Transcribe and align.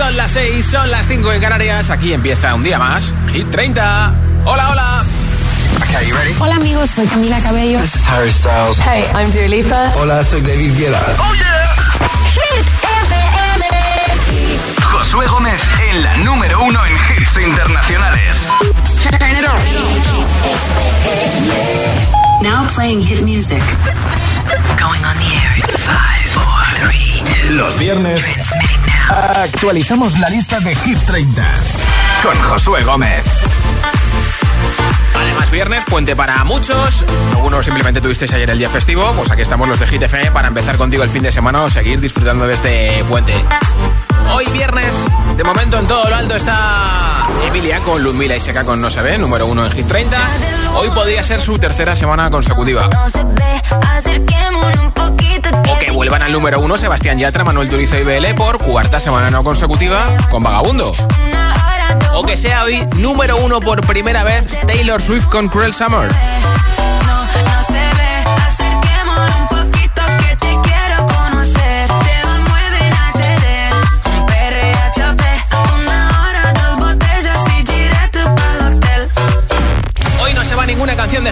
Son 0.00 0.16
las 0.16 0.30
6, 0.30 0.66
son 0.66 0.90
las 0.90 1.06
5 1.06 1.30
en 1.34 1.42
Canarias. 1.42 1.90
Aquí 1.90 2.14
empieza 2.14 2.54
un 2.54 2.62
día 2.62 2.78
más. 2.78 3.12
Hit 3.32 3.50
30. 3.50 4.14
Hola, 4.46 4.70
hola. 4.70 5.04
Okay, 5.82 6.10
ready? 6.10 6.34
Hola 6.38 6.54
amigos, 6.56 6.88
soy 6.88 7.06
Camila 7.06 7.38
Cabello. 7.40 7.78
This 7.78 7.96
is 7.96 8.08
Harry 8.08 8.32
Styles. 8.32 8.78
Hey, 8.78 9.04
I'm 9.14 9.30
Dua 9.30 9.46
Lipa. 9.46 9.92
Hola, 9.96 10.24
soy 10.24 10.40
David 10.40 10.74
Guetta. 10.78 11.04
Oh 11.18 11.34
yeah. 11.34 11.76
Hit 12.32 12.66
FM. 13.12 13.66
Josué 14.84 15.26
Gómez 15.26 15.60
en 15.90 16.02
la 16.02 16.16
número 16.16 16.62
uno 16.62 16.80
en 16.86 16.92
hits 16.94 17.36
internacionales. 17.36 18.38
Turn 19.02 19.30
it 19.30 19.44
on. 19.44 19.60
Now 22.42 22.66
playing 22.74 23.02
hit 23.02 23.22
music. 23.22 23.62
Going 24.78 25.04
on 25.04 25.14
the 25.18 25.26
air 25.44 25.56
in 25.56 25.62
five, 25.84 26.24
four, 26.32 26.88
three, 26.88 27.22
two, 27.22 27.52
Los 27.52 27.78
viernes 27.78 28.24
actualizamos 29.08 30.18
la 30.18 30.28
lista 30.28 30.60
de 30.60 30.74
Hit 30.74 30.98
30 31.06 31.42
con 32.22 32.40
Josué 32.42 32.82
Gómez. 32.84 33.24
Además, 35.14 35.50
viernes, 35.50 35.84
puente 35.84 36.16
para 36.16 36.42
muchos. 36.44 37.04
Algunos 37.32 37.64
simplemente 37.64 38.00
tuvisteis 38.00 38.32
ayer 38.32 38.50
el 38.50 38.58
día 38.58 38.70
festivo. 38.70 39.12
Pues 39.14 39.30
aquí 39.30 39.42
estamos 39.42 39.68
los 39.68 39.78
de 39.78 39.86
Hit 39.86 40.02
FM 40.02 40.30
para 40.30 40.48
empezar 40.48 40.76
contigo 40.76 41.02
el 41.02 41.10
fin 41.10 41.22
de 41.22 41.32
semana 41.32 41.62
o 41.62 41.70
seguir 41.70 42.00
disfrutando 42.00 42.46
de 42.46 42.54
este 42.54 43.04
puente. 43.08 43.34
Hoy 44.32 44.46
viernes, 44.52 45.06
de 45.36 45.44
momento 45.44 45.78
en 45.78 45.86
todo 45.86 46.08
lo 46.08 46.16
alto 46.16 46.36
está 46.36 47.28
Emilia 47.46 47.80
con 47.80 48.02
Ludmila 48.02 48.36
y 48.36 48.40
Seca 48.40 48.64
con 48.64 48.80
No 48.80 48.90
se 48.90 49.02
ve, 49.02 49.18
número 49.18 49.46
uno 49.46 49.66
en 49.66 49.72
Hit 49.72 49.86
30. 49.86 50.16
Hoy 50.74 50.88
podría 50.90 51.22
ser 51.24 51.40
su 51.40 51.58
tercera 51.58 51.96
semana 51.96 52.30
consecutiva. 52.30 52.86
O 52.86 53.10
que 54.26 54.89
vuelvan 56.00 56.22
al 56.22 56.32
número 56.32 56.60
uno 56.60 56.78
Sebastián 56.78 57.18
Yatra, 57.18 57.44
Manuel 57.44 57.68
Turizo 57.68 57.98
y 57.98 58.04
BL 58.04 58.34
por 58.34 58.56
cuarta 58.56 58.98
semana 58.98 59.28
no 59.28 59.44
consecutiva 59.44 60.06
con 60.30 60.42
Vagabundo. 60.42 60.94
O 62.14 62.24
que 62.24 62.38
sea 62.38 62.64
hoy 62.64 62.82
número 62.96 63.36
uno 63.36 63.60
por 63.60 63.86
primera 63.86 64.24
vez 64.24 64.46
Taylor 64.66 65.02
Swift 65.02 65.26
con 65.26 65.50
Cruel 65.50 65.74
Summer. 65.74 66.10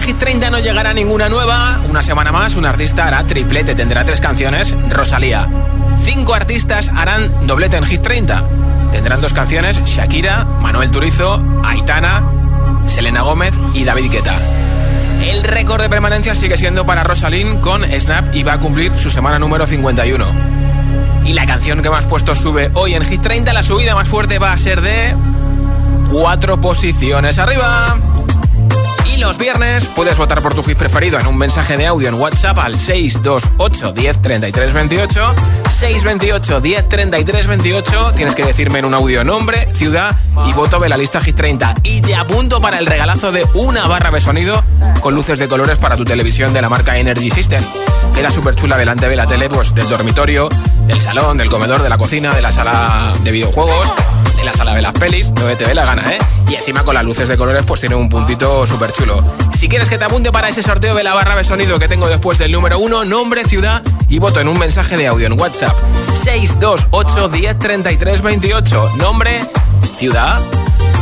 Hit 0.09 0.17
30, 0.17 0.49
no 0.49 0.57
llegará 0.57 0.91
ninguna 0.91 1.29
nueva. 1.29 1.79
Una 1.87 2.01
semana 2.01 2.31
más, 2.31 2.55
un 2.55 2.65
artista 2.65 3.05
hará 3.05 3.27
triplete, 3.27 3.75
tendrá 3.75 4.05
tres 4.05 4.19
canciones, 4.19 4.73
Rosalía. 4.89 5.47
Cinco 6.03 6.33
artistas 6.33 6.89
harán 6.95 7.45
doblete 7.45 7.77
en 7.77 7.85
Hit 7.85 8.01
30. 8.01 8.43
Tendrán 8.91 9.21
dos 9.21 9.33
canciones, 9.33 9.83
Shakira, 9.85 10.45
Manuel 10.45 10.89
Turizo, 10.89 11.39
Aitana, 11.63 12.23
Selena 12.87 13.21
Gómez 13.21 13.53
y 13.75 13.83
David 13.83 14.09
Guetta. 14.09 14.35
El 15.21 15.43
récord 15.43 15.79
de 15.79 15.89
permanencia 15.89 16.33
sigue 16.33 16.57
siendo 16.57 16.87
para 16.87 17.03
Rosalind 17.03 17.61
con 17.61 17.83
Snap 17.83 18.33
y 18.33 18.41
va 18.41 18.53
a 18.53 18.59
cumplir 18.59 18.97
su 18.97 19.11
semana 19.11 19.37
número 19.37 19.67
51. 19.67 20.25
Y 21.25 21.33
la 21.33 21.45
canción 21.45 21.83
que 21.83 21.91
más 21.91 22.07
puestos 22.07 22.39
sube 22.39 22.71
hoy 22.73 22.95
en 22.95 23.05
Hit 23.05 23.21
30, 23.21 23.53
la 23.53 23.61
subida 23.61 23.93
más 23.93 24.09
fuerte 24.09 24.39
va 24.39 24.53
a 24.53 24.57
ser 24.57 24.81
de 24.81 25.15
cuatro 26.09 26.59
posiciones 26.59 27.37
arriba. 27.37 27.95
Y 29.13 29.17
los 29.17 29.37
viernes 29.37 29.85
puedes 29.95 30.17
votar 30.17 30.41
por 30.41 30.53
tu 30.53 30.63
hit 30.63 30.77
preferido 30.77 31.19
en 31.19 31.27
un 31.27 31.37
mensaje 31.37 31.77
de 31.77 31.87
audio 31.87 32.07
en 32.07 32.15
WhatsApp 32.15 32.59
al 32.59 32.79
628 32.79 33.91
10 33.91 34.21
33 34.21 34.73
28. 34.73 35.35
628 35.69 36.61
10 36.61 36.89
33 36.89 37.47
28. 37.47 38.11
Tienes 38.15 38.35
que 38.35 38.45
decirme 38.45 38.79
en 38.79 38.85
un 38.85 38.93
audio 38.93 39.23
nombre, 39.23 39.67
ciudad 39.73 40.15
y 40.47 40.53
voto 40.53 40.79
de 40.79 40.89
la 40.89 40.97
lista 40.97 41.21
Hit 41.21 41.35
30. 41.35 41.75
Y 41.83 42.01
te 42.01 42.15
apunto 42.15 42.61
para 42.61 42.79
el 42.79 42.85
regalazo 42.85 43.31
de 43.31 43.45
una 43.55 43.87
barra 43.87 44.11
de 44.11 44.21
sonido 44.21 44.63
con 45.01 45.15
luces 45.15 45.39
de 45.39 45.47
colores 45.47 45.77
para 45.77 45.97
tu 45.97 46.05
televisión 46.05 46.53
de 46.53 46.61
la 46.61 46.69
marca 46.69 46.97
Energy 46.97 47.29
System. 47.31 47.63
Queda 48.13 48.31
súper 48.31 48.55
chula 48.55 48.77
delante 48.77 49.07
de 49.07 49.15
la 49.15 49.27
tele, 49.27 49.49
pues 49.49 49.73
del 49.73 49.87
dormitorio, 49.87 50.49
del 50.89 50.99
salón, 50.99 51.37
del 51.37 51.49
comedor, 51.49 51.83
de 51.83 51.89
la 51.89 51.97
cocina, 51.97 52.33
de 52.33 52.41
la 52.41 52.51
sala 52.51 53.13
de 53.23 53.31
videojuegos 53.31 53.93
en 54.39 54.45
la 54.45 54.53
sala 54.53 54.73
de 54.73 54.81
las 54.81 54.93
pelis, 54.93 55.31
no 55.33 55.45
te 55.45 55.65
ve 55.65 55.75
la 55.75 55.85
gana, 55.85 56.13
¿eh? 56.13 56.17
Y 56.49 56.55
encima 56.55 56.83
con 56.83 56.95
las 56.95 57.03
luces 57.03 57.29
de 57.29 57.37
colores 57.37 57.63
pues 57.65 57.79
tiene 57.79 57.95
un 57.95 58.09
puntito 58.09 58.65
súper 58.65 58.91
chulo. 58.91 59.23
Si 59.55 59.69
quieres 59.69 59.87
que 59.87 59.99
te 59.99 60.05
apunte 60.05 60.31
para 60.31 60.49
ese 60.49 60.63
sorteo 60.63 60.95
de 60.95 61.03
la 61.03 61.13
barra 61.13 61.35
de 61.35 61.43
sonido 61.43 61.77
que 61.77 61.87
tengo 61.87 62.07
después 62.07 62.39
del 62.39 62.51
número 62.51 62.79
1, 62.79 63.05
nombre, 63.05 63.43
ciudad 63.45 63.83
y 64.07 64.17
voto 64.17 64.39
en 64.39 64.47
un 64.47 64.57
mensaje 64.57 64.97
de 64.97 65.05
audio 65.05 65.27
en 65.27 65.39
WhatsApp. 65.39 65.75
628 66.15 67.29
10 67.29 67.59
33 67.59 68.21
28. 68.23 68.91
Nombre, 68.95 69.45
ciudad 69.95 70.41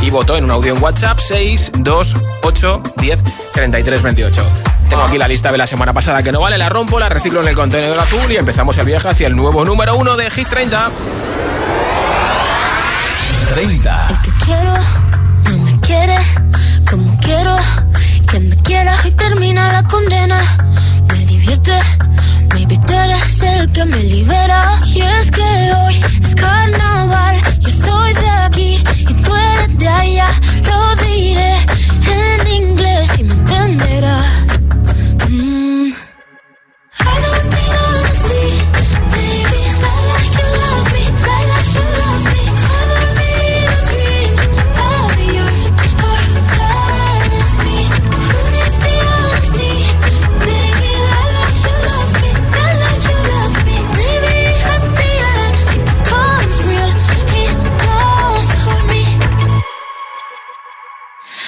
y 0.02 0.10
voto 0.10 0.36
en 0.36 0.44
un 0.44 0.50
audio 0.50 0.74
en 0.74 0.82
WhatsApp 0.82 1.18
628 1.18 2.82
10 2.96 3.24
33 3.54 4.02
28. 4.02 4.42
Tengo 4.88 5.02
aquí 5.02 5.18
la 5.18 5.28
lista 5.28 5.52
de 5.52 5.58
la 5.58 5.66
semana 5.66 5.92
pasada 5.92 6.22
que 6.22 6.32
no 6.32 6.40
vale, 6.40 6.56
la 6.56 6.68
rompo, 6.68 6.98
la 6.98 7.08
reciclo 7.08 7.42
en 7.42 7.48
el 7.48 7.54
contenedor 7.54 7.98
azul 7.98 8.30
y 8.32 8.36
empezamos 8.36 8.76
el 8.78 8.86
viaje 8.86 9.08
hacia 9.08 9.26
el 9.26 9.36
nuevo 9.36 9.64
número 9.64 9.96
1 9.96 10.16
de 10.16 10.30
Hit 10.30 10.48
30. 10.48 10.90
30. 13.54 14.08
El 14.08 14.20
que 14.22 14.44
quiero 14.44 14.72
no 15.44 15.58
me 15.58 15.80
quiere 15.80 16.16
como 16.88 17.18
quiero 17.20 17.56
que 18.30 18.40
me 18.40 18.56
quieras 18.56 19.04
y 19.04 19.10
termina 19.12 19.72
la 19.72 19.82
condena. 19.84 20.40
Me 21.08 21.26
divierte, 21.26 21.78
maybe 22.54 22.78
tú 22.86 22.92
eres 22.92 23.42
el 23.42 23.70
que 23.72 23.84
me 23.84 24.02
libera. 24.02 24.74
Y 24.86 25.02
es 25.02 25.30
que 25.30 25.42
hoy 25.42 26.02
es 26.22 26.34
carnaval, 26.34 27.36
yo 27.60 27.68
estoy 27.68 28.12
de 28.14 28.28
aquí 28.28 28.84
y 29.00 29.14
tú 29.14 29.34
eres 29.34 29.78
de 29.78 29.88
allá. 29.88 30.28
Lo 30.64 30.96
diré 31.04 31.56
en 32.06 32.48
inglés 32.48 33.10
y 33.18 33.24
me 33.24 33.34
entenderás. 33.34 34.57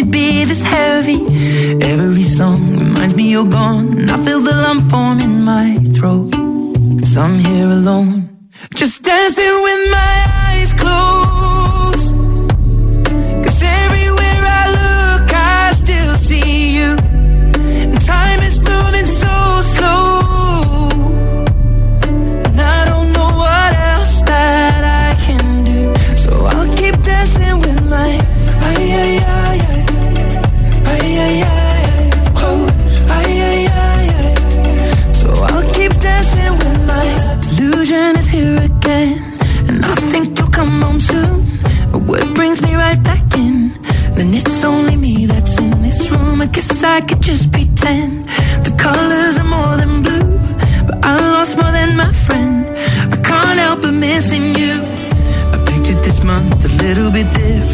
It 0.00 0.10
be 0.10 0.44
this 0.44 0.62
heavy? 0.62 1.20
Every 1.82 2.22
song 2.22 2.60
reminds 2.78 3.14
me 3.14 3.30
you're 3.30 3.52
gone, 3.60 3.88
and 3.98 4.10
I 4.10 4.16
feel 4.24 4.40
the 4.40 4.54
lump 4.64 4.90
form 4.90 5.20
in 5.20 5.44
my 5.44 5.76
throat. 5.96 6.32
Cause 7.00 7.16
I'm 7.16 7.38
here 7.38 7.68
alone, 7.68 8.48
just 8.74 9.02
dancing 9.02 9.54
with 9.66 9.90
my 9.90 10.09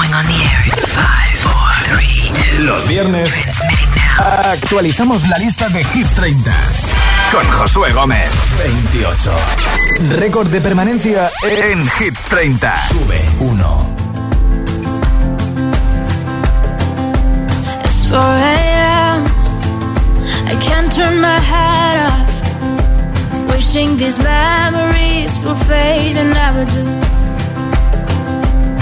Going 0.00 0.14
on 0.14 0.24
the 0.24 0.32
air 0.32 0.62
in 0.64 0.72
five, 0.96 1.36
four, 1.44 1.68
three, 1.84 2.32
two. 2.32 2.62
Los 2.62 2.88
viernes 2.88 3.30
actualizamos 4.16 5.28
la 5.28 5.36
lista 5.36 5.68
de 5.68 5.84
Hit 5.84 6.06
30 6.14 6.50
Con 7.30 7.44
Josué 7.50 7.92
Gómez. 7.92 8.30
28 8.92 9.30
Récord 10.18 10.48
de 10.48 10.62
permanencia 10.62 11.30
En 11.42 11.86
Hit 11.98 12.16
30. 12.30 12.78
sube 12.88 13.22
1 13.40 13.86
It's 17.84 18.08
4 18.08 18.20
a.m. 18.22 19.24
I 20.46 20.56
can't 20.62 20.90
turn 20.94 21.20
my 21.20 21.38
head 21.40 22.06
off. 22.08 23.54
Wishing 23.54 23.98
these 23.98 24.18
memories 24.18 25.38
will 25.44 25.56
fade 25.56 26.16
and 26.16 26.32
never 26.32 26.64
do. 26.64 27.09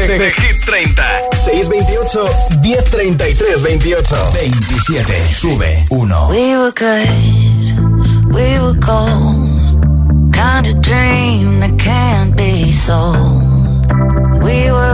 de, 0.00 0.06
de, 0.06 0.18
de 0.18 0.32
Hit 0.40 0.62
30. 0.64 1.02
628 1.30 2.60
1033 2.62 3.60
28 3.60 4.08
27. 4.32 5.28
Sube 5.28 5.84
1. 5.88 6.28
We 6.28 6.56
were 6.56 6.72
good, 6.72 8.34
we 8.34 8.58
were 8.60 8.78
cold. 8.80 10.32
Kind 10.32 10.66
of 10.66 10.80
dream 10.80 11.60
that 11.60 11.78
can't 11.78 12.36
be 12.36 12.72
sold. 12.72 13.48
We 14.42 14.70
were 14.70 14.89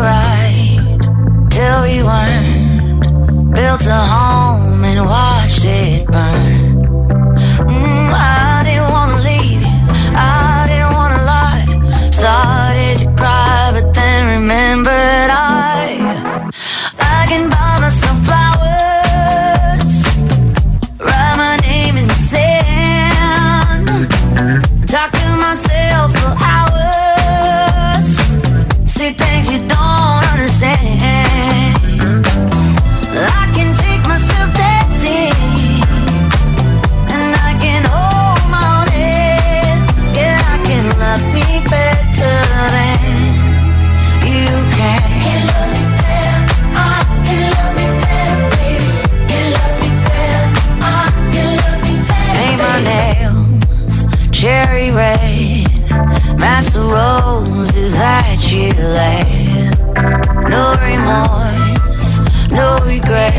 regret. 63.06 63.32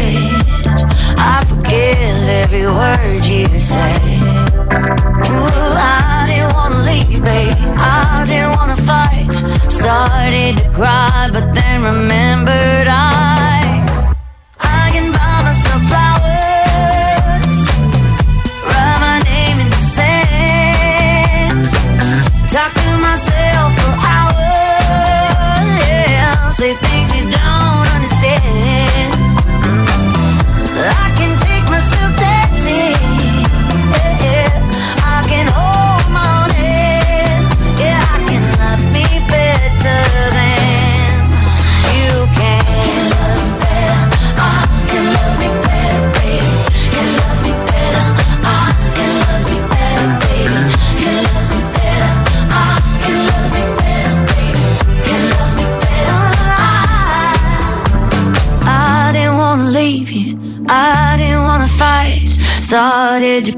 I 1.18 1.44
forgive 1.48 2.30
every 2.42 2.66
word 2.66 3.26
you 3.26 3.48
said. 3.60 4.02
Ooh, 5.30 5.74
I 5.76 6.26
didn't 6.30 6.54
wanna 6.54 6.80
leave, 6.90 7.22
babe. 7.24 7.56
I 7.78 8.26
didn't 8.28 8.56
wanna 8.58 8.78
fight. 8.78 9.36
Started 9.70 10.58
to 10.58 10.70
cry, 10.72 11.30
but 11.34 11.54
then 11.54 11.84
remembered 11.84 12.88
I. 12.88 13.84
I 14.60 14.92
can 14.94 15.12
buy 15.12 15.42
myself 15.48 15.82
flowers, 15.92 17.58
write 18.70 19.00
my 19.08 19.20
name 19.32 19.58
in 19.64 19.70
the 19.70 19.82
sand, 19.96 21.58
talk 22.54 22.72
to 22.74 22.90
myself 23.08 23.70
for 23.80 23.94
hours. 24.14 25.70
Say 26.56 26.74
things 26.74 27.10
you 27.16 27.26
don't. 27.32 27.67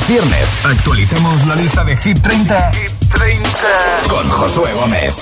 Los 0.00 0.08
viernes 0.08 0.48
actualizamos 0.64 1.46
la 1.46 1.56
lista 1.56 1.84
de 1.84 1.94
Hit 1.94 2.22
30, 2.22 2.70
30. 2.70 3.50
con 4.08 4.28
Josué 4.30 4.72
Gómez. 4.72 5.14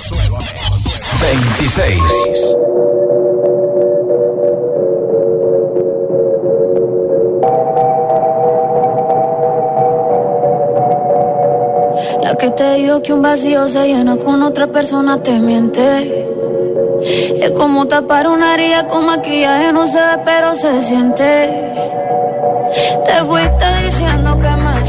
26. 1.21 2.01
La 12.23 12.37
que 12.37 12.51
te 12.51 12.75
dijo 12.75 13.03
que 13.03 13.13
un 13.13 13.23
vacío 13.23 13.69
se 13.69 13.85
llena 13.85 14.17
con 14.17 14.43
otra 14.43 14.69
persona 14.69 15.21
te 15.21 15.41
miente. 15.41 16.27
Es 17.03 17.51
como 17.51 17.87
tapar 17.89 18.29
una 18.29 18.55
herida 18.55 18.87
con 18.87 19.07
maquillaje, 19.07 19.73
no 19.73 19.87
se 19.87 19.99
ve, 19.99 20.19
pero 20.25 20.55
se 20.55 20.83
siente. 20.83 21.68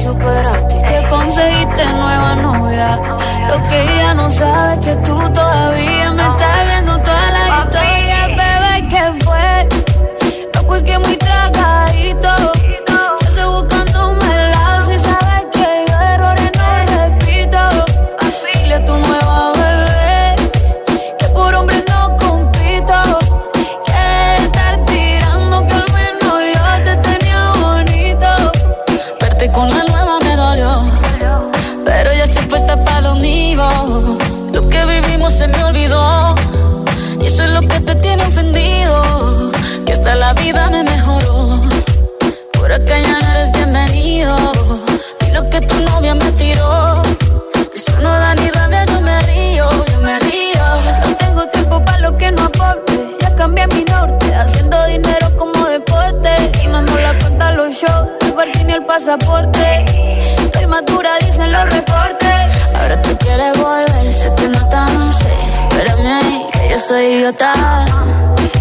superaste 0.10 0.76
y 0.76 0.82
te 0.82 1.08
conseguiste 1.08 1.86
nueva 1.94 2.36
novia. 2.36 3.00
Lo 3.48 3.68
que 3.68 3.82
ella 3.84 4.14
no 4.16 4.30
sabe 4.30 4.74
es 4.74 4.80
que 4.80 4.96
tú 5.08 5.18
todavía 5.34 6.09
pasaporte. 58.90 59.86
Estoy 60.40 60.66
madura, 60.66 61.12
dicen 61.20 61.52
los 61.52 61.66
reportes. 61.70 62.74
Ahora 62.74 63.00
tú 63.04 63.16
quieres 63.20 63.56
volver, 63.56 64.12
sé 64.12 64.34
que 64.36 64.48
no 64.50 64.68
tan 64.70 65.14
sé. 65.14 65.34
Espérame 65.70 66.08
ahí, 66.08 66.46
que 66.52 66.70
yo 66.72 66.80
soy 66.80 67.06
idiota. 67.06 67.54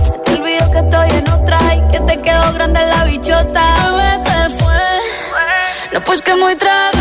Se 0.07 0.19
te 0.25 0.31
olvidó 0.35 0.71
que 0.71 0.79
estoy 0.81 1.11
en 1.21 1.31
otra 1.31 1.59
y 1.77 1.81
que 1.91 2.01
te 2.01 2.21
quedó 2.21 2.53
grande 2.53 2.81
la 2.95 3.05
bichota. 3.05 3.65
¿Qué 4.27 4.51
fue? 4.59 4.83
No, 5.93 6.01
pues 6.03 6.21
que 6.21 6.35
muy 6.35 6.55
trago 6.57 6.98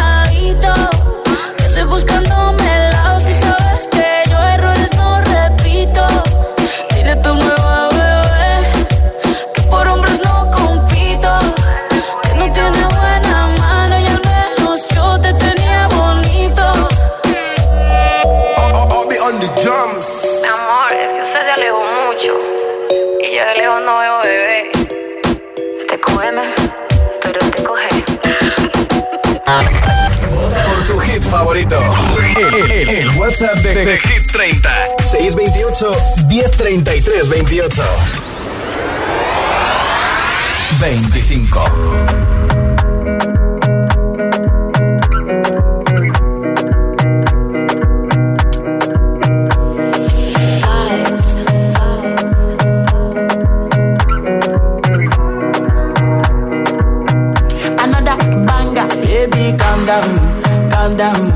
WhatsApp 33.27 33.61
de, 33.61 33.73
de 33.73 33.99
Hit 34.07 34.31
30. 34.31 34.69
628 34.99 35.83
1033 36.29 37.23
28. 37.23 37.83
25. 40.79 42.47
Another 57.83 58.17
banger, 58.45 58.87
baby, 59.05 59.57
calm 59.57 59.85
down, 59.85 61.26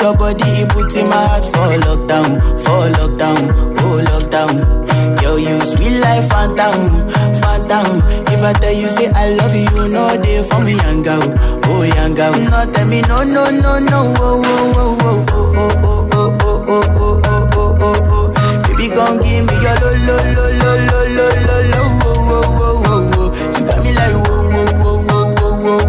this 0.00 0.08
your 0.08 0.16
body, 0.16 0.42
it 0.62 0.68
puts 0.70 0.96
in 0.96 1.08
my 1.08 1.16
heart 1.16 1.44
for 1.44 1.76
lockdown, 1.84 2.40
for 2.64 2.88
lockdown, 2.96 3.50
oh 3.80 4.00
lockdown. 4.04 5.22
Yo, 5.22 5.36
you 5.36 5.60
sweet 5.60 5.98
life, 6.00 6.28
phantom, 6.28 7.08
phantom. 7.40 8.02
If 8.28 8.42
I 8.42 8.52
tell 8.54 8.72
you 8.72 8.88
say 8.88 9.10
I 9.14 9.30
love 9.34 9.54
you, 9.54 9.68
you 9.76 9.88
know 9.92 10.16
they 10.16 10.42
for 10.48 10.60
me, 10.60 10.74
young 10.76 11.02
girl, 11.02 11.22
oh 11.66 11.82
young 11.82 12.14
girl. 12.14 12.32
No, 12.32 12.72
tell 12.72 12.86
me 12.86 13.00
no, 13.02 13.16
no, 13.22 13.50
no, 13.50 13.78
no, 13.78 14.14
oh, 14.18 14.42
oh, 14.44 14.76
oh, 14.76 14.96
oh, 15.00 15.52
oh, 15.52 15.72
oh, 15.82 16.12
oh, 16.12 16.36
oh, 16.40 16.64
oh, 16.66 16.80
oh, 16.80 16.96
oh, 16.96 17.20
oh, 17.24 17.50
oh, 17.54 17.76
oh, 17.80 17.96
oh. 18.08 18.62
Baby, 18.64 18.88
gon' 18.94 19.18
give 19.20 19.44
me 19.44 19.54
your 19.60 19.76
lo, 19.80 19.90
lo, 20.06 20.16
lo, 20.34 20.44
lo, 20.60 20.70
lo, 20.88 21.00
lo, 21.16 21.26
lo, 21.46 21.56
lo, 21.70 21.82
oh, 22.02 22.16
oh, 22.30 22.44
oh, 22.56 22.86
oh, 22.86 23.10
oh. 23.16 23.28
You 23.58 23.62
got 23.66 23.78
me 23.84 23.90
like 23.92 24.16
whoa, 24.28 24.40
whoa, 24.48 24.64
whoa, 24.80 25.04
whoa, 25.04 25.80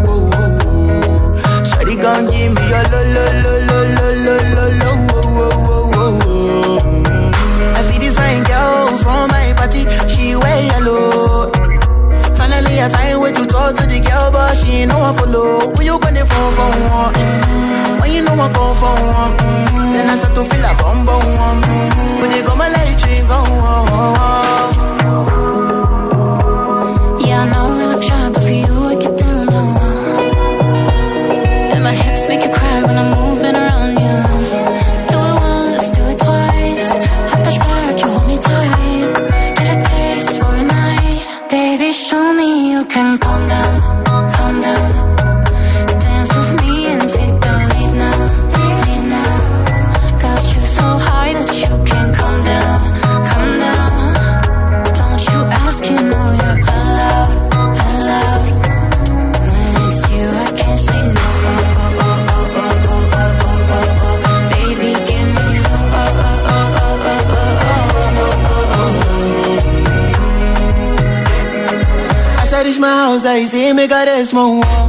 give 2.32 2.41
your 2.72 2.84
lo, 2.92 3.02
lo, 3.16 3.26
lo, 3.44 3.54
lo, 3.68 3.78
lo, 3.96 4.36
lo, 4.56 4.66
lo, 4.66 4.66
lo. 4.80 4.92
I 7.76 7.82
see 7.88 8.00
this 8.00 8.16
fine 8.16 8.44
girl 8.44 8.98
from 9.04 9.28
my 9.30 9.54
party, 9.60 9.84
she 10.08 10.36
wear 10.36 10.60
yellow. 10.72 11.52
Finally, 12.38 12.80
I 12.80 12.88
find 12.90 13.22
way 13.22 13.32
to 13.34 13.46
talk 13.46 13.76
to 13.76 13.84
the 13.86 14.00
girl, 14.00 14.32
but 14.32 14.56
she 14.56 14.84
ain't 14.84 14.90
no 14.92 15.00
one 15.00 15.16
follow. 15.18 15.74
Who 15.76 15.84
you 15.84 16.00
gonna 16.00 16.24
phone 16.26 16.54
for 16.56 16.70
one? 16.96 17.14
Mm. 17.14 18.02
When 18.02 18.12
you 18.14 18.22
know 18.24 18.34
I 18.40 18.48
come 18.56 18.76
for 18.80 18.96
one, 19.20 19.34
mm. 19.38 19.94
then 19.94 20.10
I 20.10 20.16
start 20.18 20.36
to 20.36 20.44
feel 20.46 20.64
a 20.66 20.72
bum 20.80 21.06
bum. 21.06 21.62
Mm. 21.62 22.22
When 22.22 22.32
you 22.32 22.44
go 22.44 22.56
my 22.56 22.70
light, 22.70 23.02
you 23.04 23.24
go 23.28 23.41
got 73.92 74.08
is 74.08 74.32
my 74.32 74.46
one. 74.46 74.81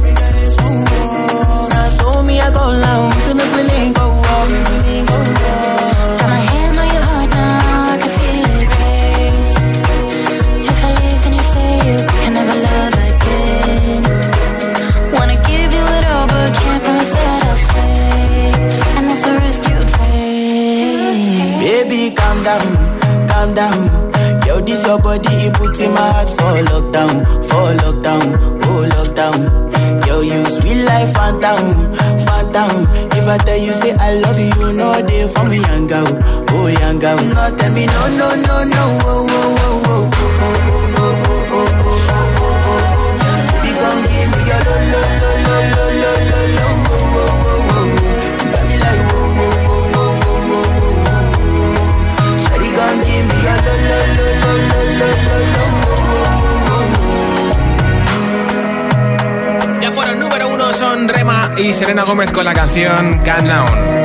Son 60.77 61.07
Rema 61.07 61.51
y 61.57 61.71
Serena 61.71 62.03
Gómez 62.03 62.31
con 62.31 62.45
la 62.45 62.53
canción 62.53 63.21
Countdown. 63.23 64.03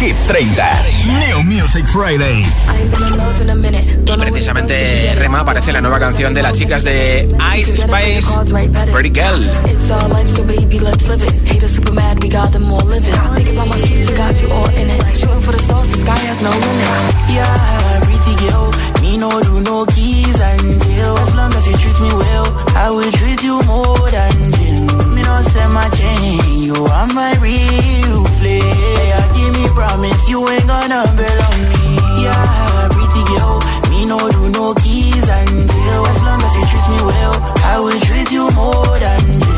Hit 0.00 0.14
30, 0.28 0.82
New 1.06 1.42
Music 1.42 1.86
Friday. 1.86 2.44
Y 4.04 4.16
precisamente 4.20 5.14
Rema 5.16 5.40
aparece 5.40 5.72
la 5.72 5.80
nueva 5.80 5.98
canción 5.98 6.34
de 6.34 6.42
las 6.42 6.56
chicas 6.56 6.84
de 6.84 7.28
Ice 7.56 7.74
Space, 7.74 8.26
pretty 8.92 9.10
girl. 9.10 9.44
Me 19.08 19.16
no 19.16 19.40
do 19.40 19.60
no 19.60 19.86
keys 19.86 20.38
and 20.38 20.60
deal. 20.84 21.16
As 21.24 21.34
long 21.34 21.52
as 21.54 21.66
you 21.66 21.76
treat 21.76 21.98
me 22.00 22.12
well, 22.12 22.46
I 22.76 22.90
will 22.90 23.10
treat 23.12 23.42
you 23.42 23.56
more 23.64 24.10
than 24.10 24.36
gin. 24.52 24.84
Me 25.14 25.22
no 25.22 25.40
send 25.40 25.72
my 25.72 25.88
chain, 25.96 26.60
you 26.60 26.74
are 26.74 27.08
my 27.18 27.32
real. 27.40 28.20
Yeah, 28.38 29.24
give 29.34 29.52
me 29.56 29.64
promise, 29.72 30.28
you 30.28 30.46
ain't 30.48 30.66
gonna 30.66 31.02
belong 31.16 31.60
me. 31.72 31.88
Yeah, 32.24 32.88
pretty 32.92 33.22
girl, 33.32 33.56
me 33.90 34.04
no 34.04 34.18
do 34.28 34.42
no 34.50 34.74
keys 34.74 35.26
and 35.28 35.68
deal. 35.72 36.02
As 36.12 36.20
long 36.26 36.40
as 36.46 36.52
you 36.56 36.64
treat 36.70 36.86
me 36.92 37.00
well, 37.10 37.34
I 37.72 37.80
will 37.80 38.00
treat 38.00 38.30
you 38.30 38.44
more 38.52 38.98
than 38.98 39.24
gin. 39.40 39.57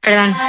Perdón. 0.00 0.47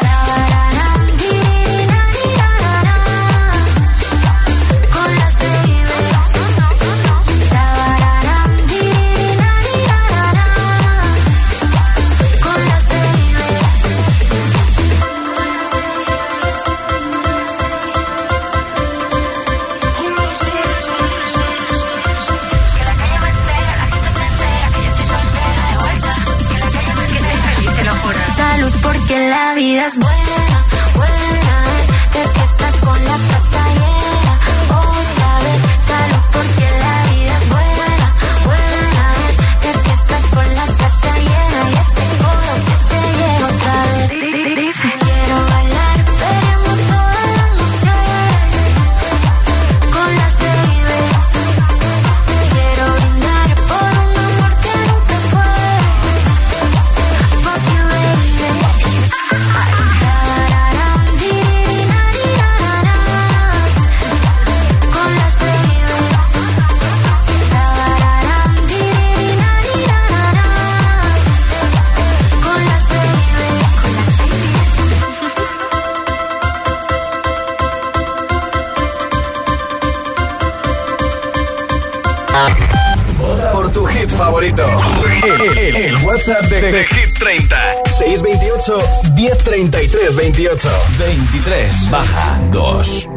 28. 90.50 90.72
23. 90.98 91.90
Baja 91.92 92.40
2. 92.52 93.08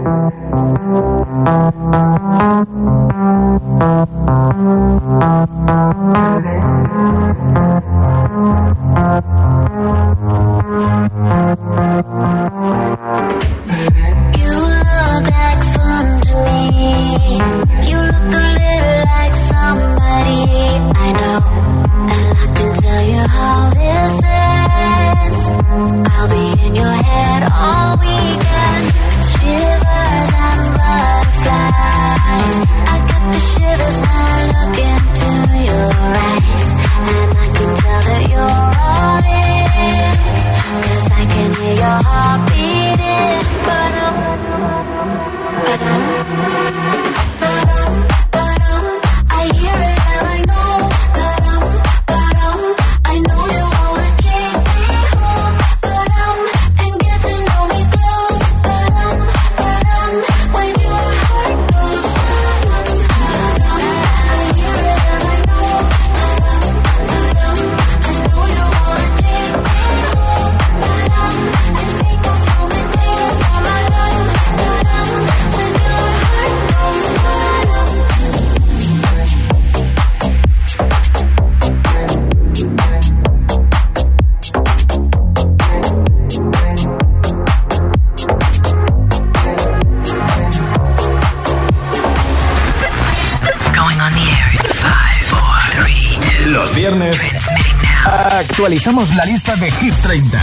actualizamos 98.82 99.14
la 99.14 99.24
lista 99.26 99.54
de 99.56 99.70
Hit 99.70 99.94
30 100.02 100.38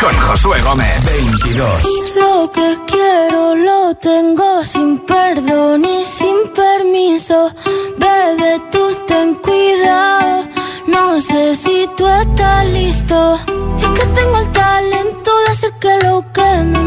con 0.00 0.14
Josué 0.20 0.60
Gómez. 0.60 1.02
22. 1.04 1.82
Lo 2.16 2.52
que 2.52 2.76
quiero 2.88 3.54
lo 3.54 3.94
tengo 3.94 4.62
sin 4.64 4.98
perdón 5.06 5.82
y 5.84 6.04
sin 6.04 6.36
permiso. 6.54 7.54
Bebe, 7.96 8.60
tú 8.70 8.86
ten 9.06 9.34
cuidado. 9.36 10.46
No 10.88 11.18
sé 11.20 11.56
si 11.56 11.88
tú 11.96 12.06
estás 12.06 12.66
listo. 12.66 13.34
Es 13.78 13.88
que 13.98 14.06
tengo 14.08 14.38
el 14.40 14.52
talento 14.52 15.30
de 15.40 15.52
hacer 15.52 15.72
que 15.80 15.98
lo 16.02 16.32
que 16.32 16.64
me 16.64 16.83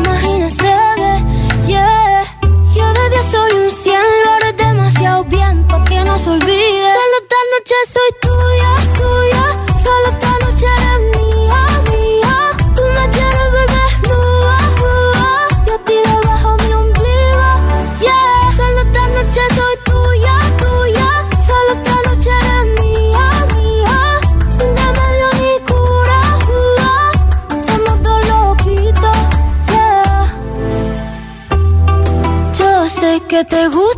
te 33.47 33.67
gusta. 33.69 33.96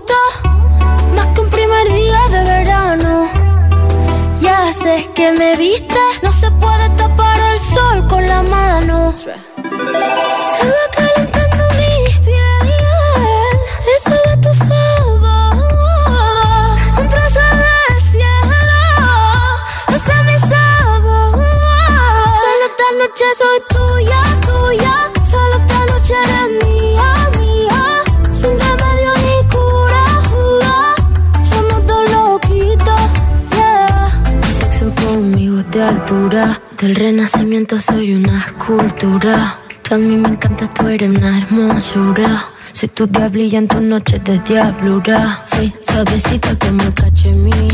Altura. 36.79 36.87
Del 36.87 36.95
renacimiento 36.95 37.81
soy 37.81 38.13
una 38.13 38.39
escultura. 38.39 39.59
Tú 39.83 39.95
a 39.95 39.97
mí 39.97 40.15
me 40.15 40.29
encanta, 40.29 40.67
tú 40.73 40.87
eres 40.87 41.09
una 41.09 41.39
hermosura. 41.39 42.45
Soy 42.73 42.89
tu 42.89 43.07
diablilla 43.07 43.59
en 43.59 43.67
tus 43.67 43.81
noches 43.81 44.23
de 44.23 44.39
diablura. 44.39 45.43
Soy 45.47 45.73
suavecita 45.81 46.55
como 46.59 46.83
el 46.83 46.93
cachemir. 46.93 47.73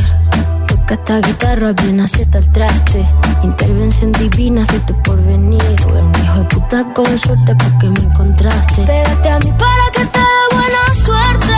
Toca 0.68 0.96
esta 0.96 1.20
guitarra 1.22 1.74
bien 1.74 2.00
acierta 2.00 2.40
el 2.40 2.52
traste. 2.52 3.06
Intervención 3.44 4.12
divina, 4.14 4.66
soy 4.66 4.80
tu 4.80 4.94
porvenir. 5.04 5.62
Tú 5.76 5.90
eres 5.90 6.24
hijo 6.24 6.40
de 6.40 6.46
puta 6.46 6.94
con 6.94 7.18
suerte 7.18 7.56
porque 7.56 7.88
me 7.88 8.00
encontraste. 8.00 8.84
Pégate 8.84 9.30
a 9.30 9.40
mí 9.40 9.52
para 9.58 9.92
que 9.94 10.06
te 10.06 10.20
dé 10.20 10.56
buena 10.56 10.94
suerte. 10.94 11.54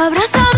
Abrázame 0.00 0.51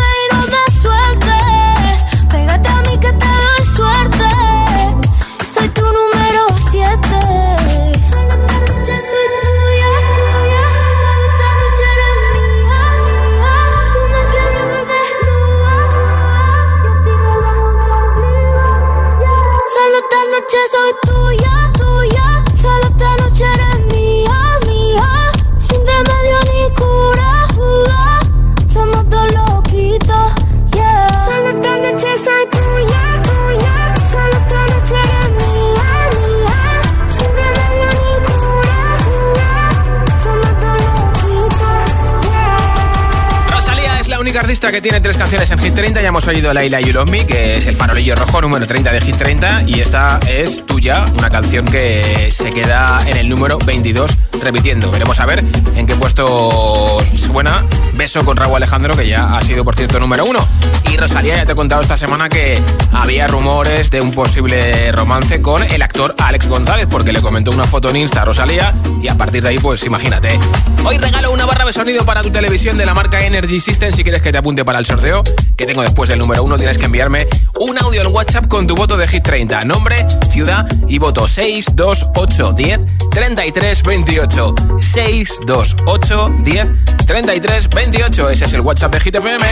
hemos 46.15 46.29
oído 46.29 46.55
Laila 46.55 46.81
You 46.81 46.93
Love 46.93 47.11
Me, 47.11 47.27
que 47.27 47.57
es 47.57 47.67
el 47.67 47.75
farolillo 47.75 48.15
rojo 48.15 48.41
número 48.41 48.65
30 48.69 48.93
de 48.93 49.01
Hit 49.01 49.17
30. 49.17 49.65
Y 49.67 49.81
esta 49.81 50.21
es 50.29 50.65
tuya, 50.65 51.05
una 51.19 51.29
canción 51.29 51.65
que 51.65 52.29
se 52.31 52.53
queda 52.53 53.01
en 53.09 53.17
el 53.17 53.29
número 53.29 53.59
22 53.59 54.13
repitiendo. 54.41 54.93
Veremos 54.93 55.19
a 55.19 55.27
ver 55.27 55.45
en 55.75 55.87
qué 55.87 55.97
puesto 55.97 57.01
suena 57.05 57.65
Beso 57.95 58.25
con 58.25 58.37
Raúl 58.37 58.57
Alejandro, 58.57 58.97
que 58.97 59.09
ya 59.09 59.37
ha 59.37 59.43
sido, 59.43 59.65
por 59.65 59.75
cierto, 59.75 59.99
número 59.99 60.25
uno. 60.25 60.47
Y 60.93 60.97
Rosalía, 60.97 61.35
ya 61.35 61.47
te 61.47 61.53
he 61.53 61.57
contado 61.57 61.83
esta 61.83 61.97
semana 61.97 62.29
que 62.29 62.63
había 62.93 63.27
rumores 63.27 63.91
de 63.91 64.01
un 64.01 64.13
posible 64.13 64.93
romance 64.93 65.43
con 65.43 65.65
el 65.65 65.83
actor 65.83 66.15
Alex 66.19 66.47
González, 66.47 66.87
porque 66.89 67.13
le 67.13 67.23
comentó 67.23 67.51
una 67.51 67.65
foto 67.65 67.91
en 67.91 67.97
Insta 67.97 68.23
a 68.23 68.25
Rosalía 68.25 68.73
y 69.03 69.09
a 69.09 69.17
partir 69.17 69.43
de 69.43 69.49
ahí, 69.49 69.59
pues 69.59 69.85
imagínate. 69.85 70.39
Hoy 70.85 70.99
regalo 70.99 71.33
una 71.33 71.47
barra 71.47 71.65
de 71.65 71.73
sonido 71.73 72.05
para 72.05 72.23
tu 72.23 72.31
televisión 72.31 72.79
de 72.79 72.87
la 72.87 72.95
marca 72.95 73.25
Energy 73.25 73.59
System. 73.59 73.93
Si 73.93 74.05
quieres 74.05 74.23
que 74.23 74.31
te 74.31 74.39
apunte 74.39 74.65
para 74.65 74.79
el 74.79 74.87
sorteo 74.87 75.25
que 75.57 75.67
tengo 75.67 75.83
después 75.83 76.09
del 76.09 76.19
número 76.19 76.43
uno, 76.43 76.57
tienes 76.57 76.79
que 76.79 76.87
enviarme 76.87 77.27
un 77.61 77.79
audio 77.79 78.03
en 78.03 78.09
WhatsApp 78.09 78.47
con 78.49 78.67
tu 78.67 78.75
voto 78.75 78.97
de 78.97 79.07
Hit 79.07 79.23
30. 79.23 79.65
Nombre, 79.65 80.07
ciudad 80.31 80.67
y 80.89 80.99
voto 80.99 81.27
628 81.27 82.53
10 82.53 82.81
33 83.11 83.83
28. 83.83 84.55
628 84.81 86.33
10 86.41 86.73
33 87.07 87.69
28. 87.69 88.31
Ese 88.31 88.45
es 88.45 88.53
el 88.55 88.61
WhatsApp 88.61 88.93
de 88.93 89.01
Hit 89.01 89.15
FM. 89.15 89.47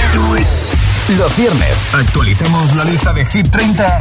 Los 1.19 1.37
viernes 1.37 1.77
actualicemos 1.93 2.75
la 2.77 2.85
lista 2.85 3.13
de 3.13 3.25
Hit 3.27 3.51
30, 3.51 4.01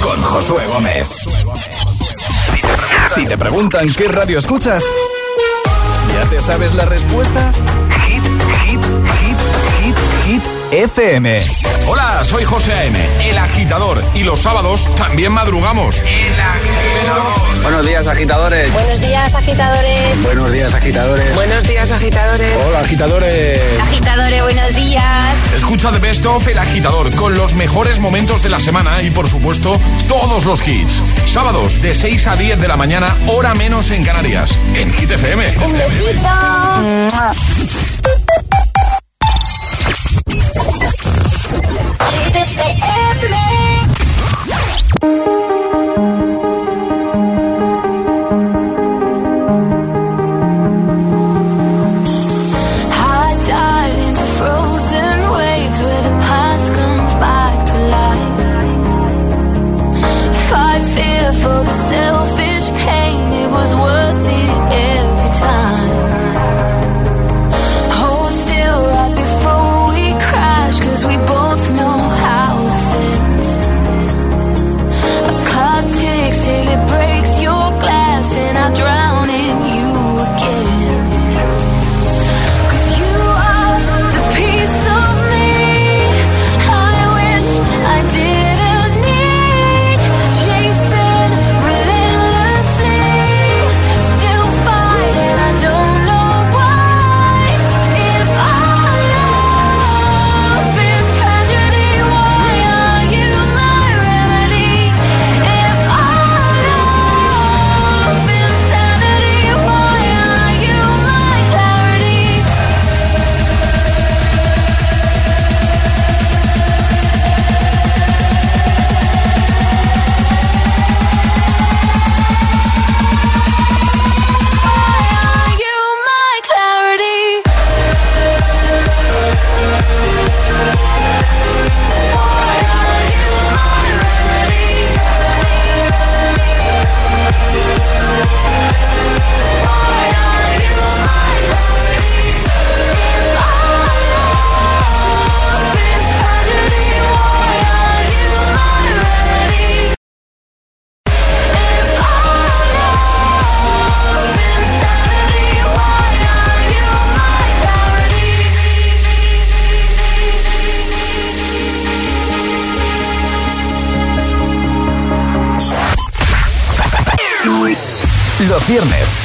con 0.00 0.22
Josué 0.22 0.66
Gómez. 0.66 1.06
Si 3.14 3.26
te 3.26 3.36
preguntan 3.36 3.92
qué 3.92 4.08
radio 4.08 4.38
escuchas, 4.38 4.82
¿ya 6.12 6.28
te 6.28 6.40
sabes 6.40 6.74
la 6.74 6.84
respuesta? 6.84 7.52
FM. 10.70 11.40
Hola, 11.86 12.24
soy 12.24 12.44
José 12.44 12.72
A.M., 12.72 12.98
el 13.24 13.38
agitador. 13.38 14.02
Y 14.14 14.24
los 14.24 14.42
sábados 14.42 14.92
también 14.96 15.32
madrugamos. 15.32 16.00
El 16.00 16.40
agitador. 16.40 17.62
Buenos 17.62 17.86
días, 17.86 18.06
agitadores. 18.06 18.72
Buenos 18.72 19.00
días, 19.00 19.34
agitadores. 19.34 20.22
Buenos 20.22 20.52
días, 20.52 20.74
agitadores. 20.74 21.34
Buenos 21.34 21.64
días, 21.64 21.90
agitadores. 21.92 22.62
Hola, 22.64 22.80
agitadores. 22.80 23.60
Agitadores, 23.80 24.42
buenos 24.42 24.74
días. 24.74 25.36
Escucha 25.54 25.92
The 25.92 25.98
Best 25.98 26.26
of 26.26 26.46
El 26.48 26.58
Agitador 26.58 27.14
con 27.14 27.34
los 27.36 27.54
mejores 27.54 28.00
momentos 28.00 28.42
de 28.42 28.48
la 28.48 28.58
semana 28.58 29.02
y, 29.02 29.10
por 29.10 29.28
supuesto, 29.28 29.80
todos 30.08 30.44
los 30.44 30.66
hits. 30.66 31.02
Sábados 31.26 31.80
de 31.80 31.94
6 31.94 32.26
a 32.26 32.36
10 32.36 32.60
de 32.60 32.68
la 32.68 32.76
mañana, 32.76 33.14
hora 33.28 33.54
menos 33.54 33.90
en 33.90 34.04
Canarias. 34.04 34.58
En 34.74 34.92
Hit 34.92 35.12
FM. 35.12 35.56
Un 35.64 35.72
besito. 35.72 36.28
I 41.48 43.45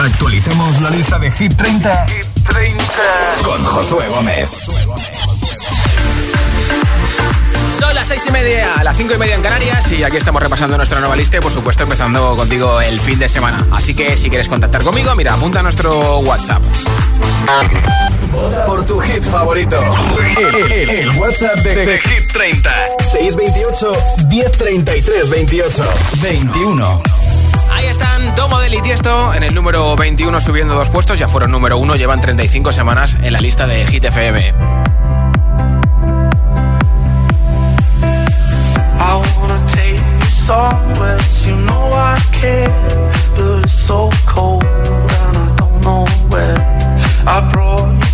viernes 0.01 0.13
actualizamos 0.13 0.81
la 0.81 0.89
lista 0.89 1.19
de 1.19 1.31
Hit 1.31 1.55
30, 1.55 2.05
Hit 2.07 2.25
30. 2.49 2.83
con 3.43 3.63
Josué 3.63 4.07
Gómez. 4.09 4.49
Son 7.79 7.95
las 7.95 8.07
seis 8.07 8.23
y 8.27 8.31
media, 8.31 8.83
las 8.83 8.95
cinco 8.97 9.13
y 9.13 9.17
media 9.17 9.35
en 9.35 9.41
Canarias 9.41 9.91
y 9.91 10.03
aquí 10.03 10.17
estamos 10.17 10.41
repasando 10.41 10.77
nuestra 10.77 10.99
nueva 10.99 11.15
lista 11.15 11.37
y 11.37 11.39
por 11.39 11.51
supuesto 11.51 11.83
empezando 11.83 12.35
contigo 12.35 12.81
el 12.81 12.99
fin 12.99 13.17
de 13.19 13.29
semana. 13.29 13.65
Así 13.71 13.93
que 13.93 14.17
si 14.17 14.29
quieres 14.29 14.47
contactar 14.49 14.83
conmigo, 14.83 15.13
mira, 15.15 15.33
apunta 15.33 15.59
a 15.59 15.63
nuestro 15.63 16.19
WhatsApp. 16.19 16.61
Por 18.65 18.85
tu 18.85 18.99
hit 18.99 19.23
favorito. 19.23 19.77
El, 20.37 20.71
el- 20.71 20.89
el 20.89 21.09
WhatsApp 21.19 21.55
de, 21.57 21.85
de 21.85 21.99
Hit 21.99 22.31
30. 22.31 22.71
628 23.11 23.91
1033 24.29 25.29
28. 25.29 25.83
21. 26.21 27.01
Ahí 27.73 27.85
están 27.87 28.20
Tomo 28.35 28.59
del 28.59 28.73
y 28.73 28.81
Tiesto 28.81 29.33
en 29.33 29.43
el 29.43 29.53
número 29.53 29.95
21 29.95 30.39
subiendo 30.41 30.73
dos 30.75 30.89
puestos, 30.89 31.17
ya 31.19 31.27
fueron 31.27 31.51
número 31.51 31.77
uno, 31.77 31.95
llevan 31.95 32.21
35 32.21 32.71
semanas 32.71 33.17
en 33.21 33.33
la 33.33 33.41
lista 33.41 33.67
de 33.67 33.85
Hit 33.87 34.05
FM. 34.05 34.53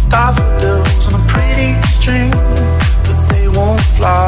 Daffodils 0.10 1.14
on 1.14 1.20
a 1.20 1.28
pretty 1.28 1.80
string, 1.88 2.32
but 2.32 3.28
they 3.30 3.48
won't 3.50 3.82
fly 3.82 4.28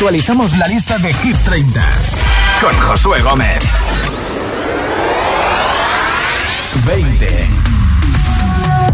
actualizamos 0.00 0.56
la 0.56 0.66
lista 0.66 0.96
de 0.96 1.12
Hit 1.12 1.36
30 1.44 1.82
con 2.62 2.72
Josué 2.80 3.20
Gómez. 3.20 3.58
20. 6.86 7.48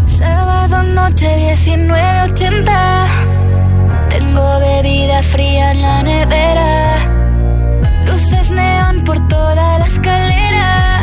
Sábado 0.05 0.83
noche 0.83 1.33
1980. 1.65 3.05
Tengo 4.09 4.59
bebida 4.59 5.23
fría 5.23 5.71
en 5.71 5.81
la 5.81 6.03
nevera. 6.03 6.97
Luces 8.05 8.51
neón 8.51 8.99
por 9.05 9.25
toda 9.29 9.79
la 9.79 9.85
escalera. 9.85 10.99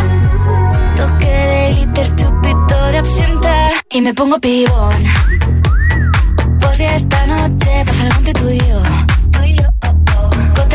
Toque 0.97 1.27
de 1.27 1.73
glitter, 1.77 2.15
chupito 2.15 2.87
de 2.93 2.99
absenta. 2.99 3.71
Y 3.89 4.03
me 4.03 4.13
pongo 4.13 4.39
pibón. 4.39 5.03
Pues 6.61 6.77
ya 6.77 6.95
esta 6.95 7.27
noche 7.27 7.85
pasa 7.87 8.03
algo 8.03 8.17
entre 8.19 8.35
tú 8.35 8.51
y 8.51 8.59
yo. 8.59 8.94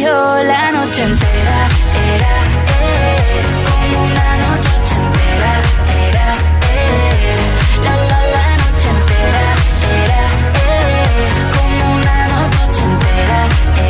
yo 0.00 0.42
la 0.44 0.70
noche 0.72 1.02
entera. 1.02 1.58
Era, 2.14 2.34
eh, 2.84 3.42
como 3.68 4.04
una 4.04 4.36
noche 4.44 4.70
ochentera. 4.78 5.52
Era, 6.06 6.26
eh, 6.74 7.36
la 7.84 7.94
la 8.10 8.20
la 8.34 8.46
noche 8.62 8.88
entera. 8.94 9.46
Era, 10.02 10.22
eh, 10.64 11.28
como 11.56 11.82
una 11.96 12.18
noche 12.34 12.60
ochentera. 12.68 13.40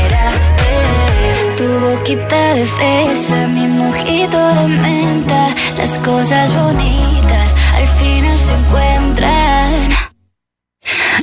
Era, 0.05 0.25
eh, 0.69 1.55
tu 1.59 1.67
boquita 1.81 2.43
de 2.55 2.67
fresa, 2.67 3.37
mi 3.49 3.67
mojito 3.67 4.39
de 4.55 4.67
menta. 4.69 5.41
Las 5.77 5.93
cosas 5.99 6.55
bonitas 6.55 7.49
al 7.77 7.89
final 7.99 8.39
se 8.39 8.55
encuentran. 8.55 9.73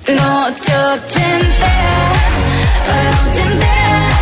Noche 0.07 0.71
ochentera, 0.93 2.07
noche 2.89 3.41
entera. 3.41 4.14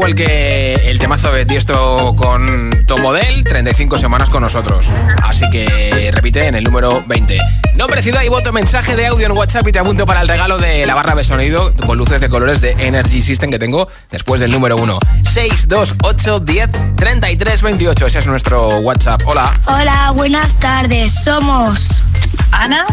Igual 0.00 0.14
que 0.14 0.74
el 0.86 0.98
temazo 0.98 1.30
de 1.30 1.44
Tiesto 1.44 2.14
con 2.16 2.86
Tomodel, 2.86 3.44
35 3.44 3.98
semanas 3.98 4.30
con 4.30 4.42
nosotros. 4.42 4.90
Así 5.22 5.44
que 5.50 6.10
repite 6.10 6.46
en 6.46 6.54
el 6.54 6.64
número 6.64 7.04
20. 7.06 7.38
Nombre, 7.74 8.02
ciudad 8.02 8.22
y 8.22 8.30
voto, 8.30 8.50
mensaje 8.50 8.96
de 8.96 9.08
audio 9.08 9.26
en 9.26 9.32
WhatsApp 9.32 9.68
y 9.68 9.72
te 9.72 9.78
apunto 9.78 10.06
para 10.06 10.22
el 10.22 10.28
regalo 10.28 10.56
de 10.56 10.86
la 10.86 10.94
barra 10.94 11.14
de 11.14 11.22
sonido 11.22 11.74
con 11.84 11.98
luces 11.98 12.22
de 12.22 12.30
colores 12.30 12.62
de 12.62 12.70
Energy 12.78 13.20
System 13.20 13.50
que 13.50 13.58
tengo 13.58 13.88
después 14.10 14.40
del 14.40 14.52
número 14.52 14.78
1. 14.78 14.98
628 15.22 16.40
10 16.40 16.70
33 16.96 17.60
28. 17.60 18.06
Ese 18.06 18.18
es 18.20 18.26
nuestro 18.26 18.78
WhatsApp. 18.78 19.20
Hola. 19.26 19.52
Hola, 19.66 20.12
buenas 20.16 20.58
tardes. 20.58 21.12
Somos 21.24 22.02
Ana 22.52 22.86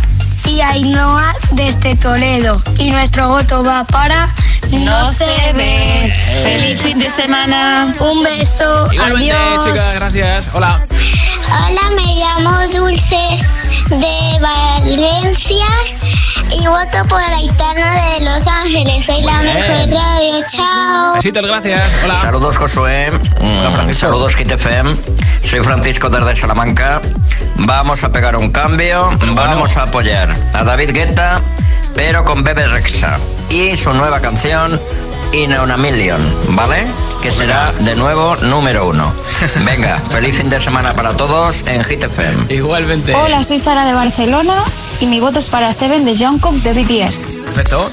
y 0.48 0.62
Ainhoa 0.62 1.34
desde 1.52 1.96
Toledo. 1.96 2.62
Y 2.80 2.90
nuestro 2.92 3.28
voto 3.30 3.64
va 3.64 3.84
para 3.84 4.34
No, 4.72 5.08
se 5.12 5.26
ve. 5.54 6.14
Feliz 6.44 6.82
fin 6.82 7.00
de 7.00 7.10
semana. 7.10 7.94
Un 8.00 8.24
beso. 8.24 8.92
Igualmente, 8.92 9.34
Adiós. 9.34 9.66
chicas, 9.66 9.96
gracias. 9.96 10.50
Hola. 10.54 10.84
Hola, 11.48 11.90
me 11.96 12.16
llamo 12.16 12.68
Dulce 12.74 13.40
de 13.90 14.40
Valencia 14.42 15.66
y 16.52 16.68
voto 16.68 17.08
por 17.10 17.22
Aitana 17.22 17.94
de 17.96 18.26
Los 18.26 18.48
Ángeles. 18.48 19.06
Soy 19.06 19.22
la 19.24 19.42
bien. 19.42 19.54
mejor 19.56 19.90
radio. 20.00 20.46
Chao. 20.48 21.14
Besitos, 21.16 21.46
gracias. 21.46 21.92
Hola. 22.04 22.16
Saludos 22.16 22.58
Josué, 22.58 23.12
Mm, 23.40 23.92
saludos 23.94 24.36
Kit 24.36 24.52
FM, 24.52 24.96
soy 25.46 25.62
Francisco 25.62 26.10
desde 26.10 26.36
Salamanca, 26.36 27.02
vamos 27.56 28.04
a 28.04 28.12
pegar 28.12 28.36
un 28.36 28.52
cambio, 28.52 29.10
vamos 29.36 29.78
a 29.78 29.84
apoyar 29.84 30.36
a 30.54 30.64
David 30.64 30.92
Guetta, 30.92 31.42
pero 31.96 32.26
con 32.26 32.44
Bebe 32.44 32.68
Rexha 32.68 33.18
y 33.50 33.76
su 33.76 33.94
nueva 33.94 34.20
canción 34.20 34.80
In 35.34 35.54
a 35.54 35.78
Million, 35.78 36.22
¿vale? 36.56 36.88
Que 37.22 37.32
será 37.32 37.72
de 37.72 37.96
nuevo 37.96 38.36
número 38.38 38.88
uno. 38.88 39.14
Venga, 39.66 40.00
feliz 40.10 40.38
fin 40.38 40.50
de 40.50 40.60
semana 40.60 40.96
para 40.96 41.16
todos 41.16 41.64
en 41.68 41.84
Hit 41.84 42.04
FM. 42.04 42.54
Igualmente. 42.54 43.14
Hola, 43.14 43.44
soy 43.44 43.60
Sara 43.60 43.86
de 43.86 43.94
Barcelona 43.94 44.64
y 45.00 45.06
mi 45.06 45.20
voto 45.20 45.40
es 45.40 45.48
para 45.50 45.72
Seven 45.74 46.06
de 46.06 46.16
Jungkook 46.16 46.56
de 46.56 46.74
BTS. 46.74 47.24
Perfecto. 47.44 47.86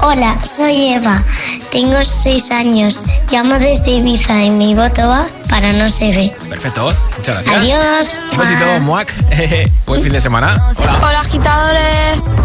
Hola, 0.00 0.38
soy 0.44 0.92
Eva. 0.92 1.22
Tengo 1.70 2.04
seis 2.04 2.50
años. 2.50 3.04
Llamo 3.30 3.58
desde 3.58 3.92
Ibiza 3.92 4.42
y 4.42 4.50
mi 4.50 4.74
voto 4.74 5.08
va 5.08 5.26
para 5.48 5.72
no 5.72 5.88
se 5.88 6.12
ve. 6.12 6.32
Perfecto. 6.48 6.92
Muchas 7.16 7.44
gracias. 7.44 7.62
Adiós. 7.62 8.16
Un 8.32 8.38
besito, 8.38 8.80
Muac. 8.80 9.12
Buen 9.86 10.02
fin 10.02 10.12
de 10.12 10.20
semana. 10.20 10.62
Hola. 10.76 10.98
Hola 11.02 11.20
agitadores, 11.20 12.36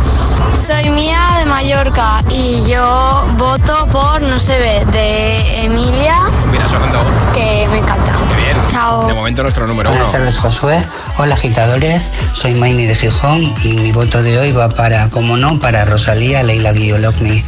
soy 0.54 0.90
Mía 0.90 1.20
de 1.40 1.46
Mallorca 1.46 2.22
y 2.30 2.70
yo 2.70 3.28
voto 3.38 3.88
por 3.92 4.22
No 4.22 4.40
se 4.40 4.58
ve 4.58 4.86
de 4.92 5.66
Emilia, 5.66 6.20
Mira, 6.52 6.66
que 7.34 7.68
me 7.72 7.80
encanta. 7.80 8.14
Qué 8.30 8.36
bien. 8.36 8.58
Chao. 8.72 9.08
De 9.08 9.14
momento 9.14 9.44
nuestro 9.44 9.68
número 9.68 9.90
uno. 9.90 9.98
Buenas 9.98 10.14
tardes, 10.14 10.38
Josué. 10.38 10.84
Hola, 11.18 11.36
agitadores. 11.36 12.12
Soy 12.34 12.54
Maini 12.54 12.86
de 12.86 12.96
Gijón 12.96 13.54
y 13.64 13.74
mi 13.74 13.92
voto 13.92 14.22
de 14.24 14.38
hoy 14.38 14.52
va 14.52 14.70
para, 14.70 15.10
como 15.10 15.38
no, 15.38 15.60
para 15.60 15.86
Rosalía, 15.86 16.44
Leila 16.44 16.74
Guillo, 16.74 16.98
Love 16.98 17.22
Me. 17.22 17.44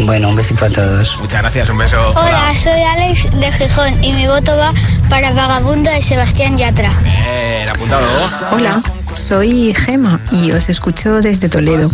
Bueno, 0.00 0.28
un 0.28 0.36
besito 0.36 0.64
a 0.64 0.70
todos. 0.70 1.16
Muchas 1.18 1.40
gracias, 1.40 1.68
un 1.70 1.78
beso. 1.78 2.12
Hola, 2.14 2.54
soy 2.54 2.82
Alex 2.82 3.28
de 3.32 3.52
Gijón 3.52 4.04
y 4.04 4.12
mi 4.12 4.26
voto 4.26 4.56
va 4.56 4.72
para 5.08 5.32
Vagabundo 5.32 5.90
de 5.90 6.00
Sebastián 6.00 6.56
Yatra. 6.56 6.92
Bien, 7.02 7.68
apuntado. 7.68 8.06
Hola, 8.52 8.80
soy 9.14 9.74
Gema 9.74 10.20
y 10.30 10.52
os 10.52 10.68
escucho 10.68 11.20
desde 11.20 11.48
Toledo. 11.48 11.90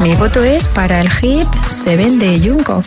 Mi 0.00 0.14
voto 0.14 0.42
es 0.42 0.68
para 0.68 1.00
el 1.00 1.10
hit 1.10 1.48
Seven 1.68 2.18
de 2.18 2.40
Jungkook. 2.40 2.84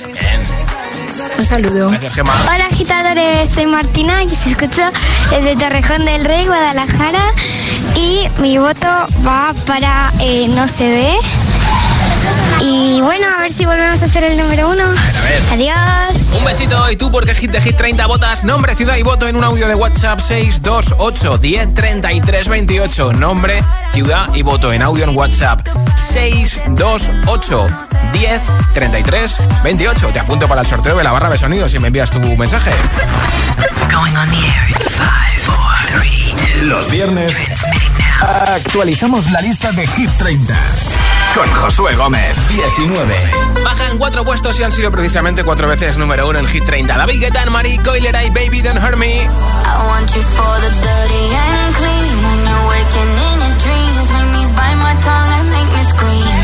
Un 1.37 1.45
saludo. 1.45 1.89
Gracias, 1.89 2.13
Gemma. 2.13 2.33
Hola 2.53 2.65
agitadores, 2.65 3.49
soy 3.49 3.65
Martina 3.65 4.23
y 4.23 4.27
os 4.27 4.47
escucho 4.47 4.81
desde 5.29 5.55
Torrejón 5.55 6.05
del 6.05 6.25
Rey, 6.25 6.45
Guadalajara 6.45 7.33
y 7.95 8.27
mi 8.41 8.57
voto 8.57 8.87
va 9.25 9.53
para 9.65 10.11
eh, 10.19 10.47
No 10.49 10.67
se 10.67 10.89
ve. 10.89 11.48
Y 12.61 12.99
bueno, 13.01 13.27
a 13.27 13.41
ver 13.41 13.53
si 13.53 13.65
volvemos 13.65 14.01
a 14.01 14.07
ser 14.07 14.23
el 14.23 14.37
número 14.37 14.69
uno. 14.69 14.83
Adiós. 15.51 16.33
Un 16.37 16.43
besito 16.43 16.91
y 16.91 16.97
tú 16.97 17.11
porque 17.11 17.33
Hit 17.33 17.51
de 17.51 17.61
Hit 17.61 17.77
30 17.77 18.05
votas 18.07 18.43
nombre, 18.43 18.75
ciudad 18.75 18.97
y 18.97 19.03
voto 19.03 19.27
en 19.27 19.35
un 19.35 19.43
audio 19.43 19.67
de 19.67 19.75
WhatsApp 19.75 20.19
628 20.19 21.37
10 21.37 21.73
33 21.73 22.47
28. 22.47 23.13
Nombre, 23.13 23.63
ciudad 23.93 24.33
y 24.33 24.41
voto 24.41 24.73
en 24.73 24.81
audio 24.81 25.05
en 25.05 25.15
WhatsApp 25.15 25.67
628 25.95 27.67
10 28.13 28.41
33 28.73 29.37
28. 29.63 30.07
Te 30.07 30.19
apunto 30.19 30.47
para 30.47 30.61
el 30.61 30.67
sorteo 30.67 30.97
de 30.97 31.03
la 31.03 31.11
barra 31.11 31.29
de 31.29 31.37
sonido 31.37 31.69
si 31.69 31.79
me 31.79 31.87
envías 31.87 32.11
tu 32.11 32.19
mensaje. 32.19 32.71
Going 33.89 34.15
on 34.15 34.29
the 34.29 34.37
air 34.37 34.69
in 34.69 34.75
five, 34.97 35.41
four, 35.45 36.01
three, 36.01 36.35
two. 36.35 36.65
Los 36.65 36.89
viernes 36.91 37.33
actualizamos 38.21 39.31
la 39.31 39.41
lista 39.41 39.71
de 39.71 39.87
Hit 39.87 40.09
30 40.17 40.53
con 41.35 41.47
Josué 41.53 41.95
Gómez. 41.95 42.35
19. 42.49 43.31
Bajan 43.63 43.97
cuatro 43.97 44.23
puestos 44.23 44.59
y 44.59 44.63
han 44.63 44.71
sido 44.71 44.91
precisamente 44.91 45.43
cuatro 45.43 45.67
veces 45.67 45.97
número 45.97 46.27
uno 46.27 46.39
en 46.39 46.47
Hit 46.47 46.65
30. 46.65 46.97
David 46.97 47.19
Guetta, 47.21 47.45
Marie 47.49 47.77
Coiler 47.83 48.15
y 48.25 48.29
Baby 48.29 48.61
Don't 48.61 48.77
Hurt 48.81 48.97
Me. 48.97 49.07
I 49.07 49.27
want 49.87 50.09
you 50.15 50.21
for 50.21 50.59
the 50.61 50.69
dirty 50.69 51.23
and 51.35 51.75
clean. 51.75 52.15
When 52.25 52.39
you're 52.47 52.67
waking 52.69 53.11
in 53.29 53.37
your 53.39 53.55
dreams, 53.63 54.11
make 54.11 54.31
me 54.37 54.43
bite 54.55 54.79
my 54.81 54.95
tongue 55.03 55.31
and 55.39 55.49
make 55.51 55.71
me 55.75 55.83
scream. 55.91 56.39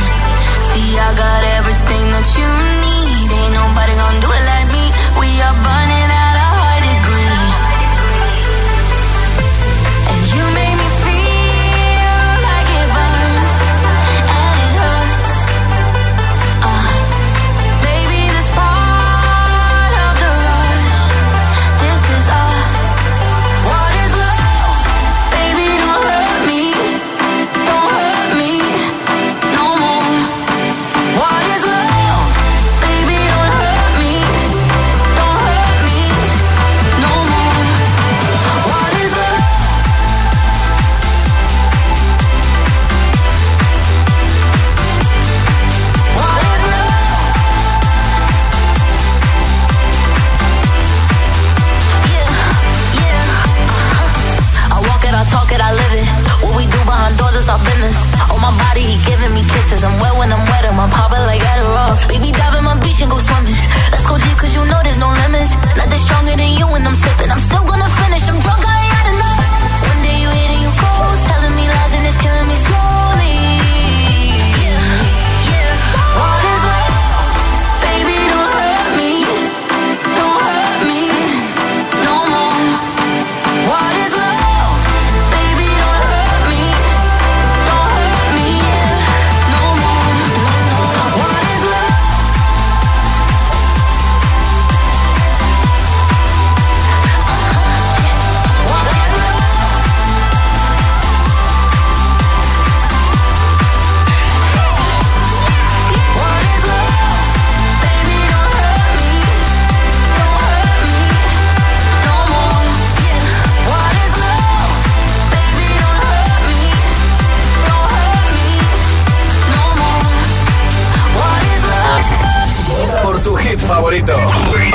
See, 0.73 0.99
I 0.99 1.13
got 1.15 1.43
everything 1.57 2.05
that 2.11 2.27
you 2.37 2.49
need. 2.83 3.31
Ain't 3.31 3.53
nobody 3.53 3.93
gonna 3.95 4.21
do 4.21 4.29
it 4.31 4.44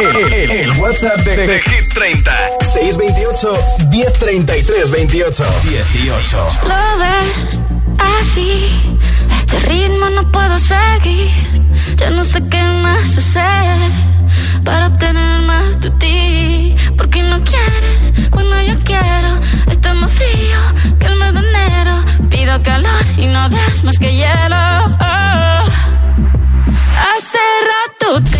El, 0.01 0.71
WhatsApp 0.79 1.19
de, 1.19 1.61
Hit 1.61 1.93
30. 1.93 2.33
628 2.73 3.53
1033 3.91 4.91
28. 4.91 5.45
18. 5.63 6.47
Lo 6.65 6.99
ves 6.99 7.61
así. 8.19 8.99
Este 9.31 9.59
ritmo 9.69 10.09
no 10.09 10.33
puedo 10.33 10.59
seguir. 10.59 11.29
Ya 11.97 12.09
no 12.11 12.25
sé 12.25 12.43
qué 12.49 12.63
más 12.63 13.19
hacer 13.19 13.77
para 14.65 14.87
obtener 14.87 15.43
más 15.43 15.79
de 15.81 15.91
ti. 15.91 16.75
Porque 16.97 17.23
no 17.23 17.37
quieres 17.37 18.31
cuando 18.31 18.59
yo 18.63 18.79
quiero. 18.83 19.39
Está 19.71 19.93
más 19.93 20.13
frío 20.13 20.61
que 20.99 21.09
el 21.09 21.17
mes 21.17 21.35
de 21.35 21.41
enero. 21.41 21.95
Pido 22.31 22.63
calor 22.63 23.05
y 23.19 23.27
no 23.27 23.51
das 23.51 23.85
más 23.85 23.99
que 23.99 24.15
hielo. 24.15 24.57
Hace 26.97 27.39
rato 27.71 28.23
tengo 28.31 28.40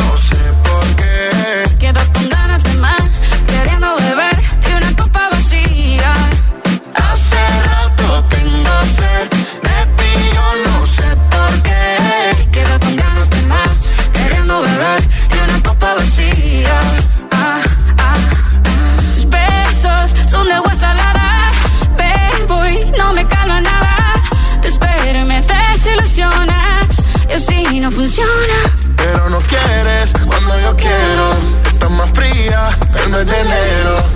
sed 8.91 9.29
de 9.67 9.85
ti, 9.97 10.11
yo 10.35 10.45
no 10.65 10.85
sé 10.85 11.09
por 11.33 11.61
qué. 11.63 12.49
Quedo 12.51 12.79
con 12.79 12.95
ganas 12.95 13.29
de 13.29 13.41
más, 13.43 13.77
queriendo 14.13 14.61
beber 14.61 15.01
de 15.31 15.43
una 15.43 15.63
copa 15.63 15.95
vacía. 15.95 16.79
Ah, 17.31 17.59
ah, 17.97 18.15
ah. 18.15 19.13
Tus 19.13 19.25
besos 19.29 20.11
son 20.29 20.47
de 20.47 20.53
agua 20.53 20.73
salada, 20.75 21.51
bebo 21.97 22.65
y 22.65 22.91
no 22.97 23.13
me 23.13 23.25
calma 23.25 23.61
nada. 23.61 24.13
Te 24.61 24.67
espero 24.67 25.19
y 25.19 25.25
me 25.25 25.41
desilusionas, 25.41 26.87
y 27.29 27.33
así 27.33 27.79
no 27.79 27.91
funciona. 27.91 28.57
Pero 28.97 29.29
no 29.29 29.39
quieres 29.41 30.13
cuando 30.27 30.59
yo 30.59 30.75
quiero. 30.75 31.25
Estás 31.73 31.91
más 31.91 32.09
fría 32.11 32.77
el 33.03 33.09
mes 33.09 33.25
de 33.25 33.39
enero. 33.39 34.10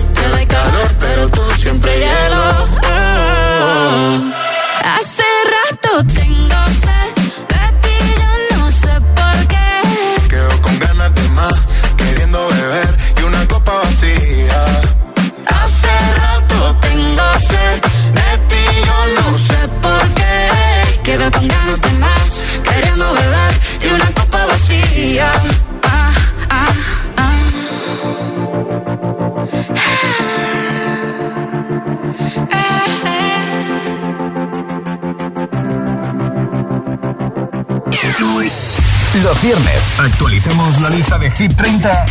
Viernes 39.46 39.82
actualicemos 40.00 40.80
la 40.80 40.90
lista 40.90 41.18
de 41.18 41.30
Hit 41.30 41.54
30, 41.56 42.06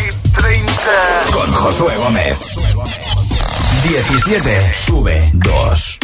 con 1.34 1.52
Josué 1.52 1.98
Gómez. 1.98 2.40
17 3.84 4.74
sube 4.74 5.32
2. 5.34 6.00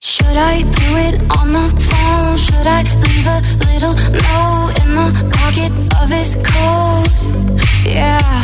Should 0.00 0.36
I 0.36 0.64
do 0.64 0.96
it 0.96 1.20
on 1.38 1.52
the 1.52 1.70
phone? 1.78 2.36
Should 2.36 2.66
I 2.66 2.82
leave 2.82 3.28
a 3.28 3.42
little 3.70 3.94
note 3.94 4.72
in 4.82 4.92
the 4.92 5.30
pocket 5.30 5.72
of 6.02 6.10
his 6.10 6.34
coat? 6.42 7.08
Yeah, 7.86 8.42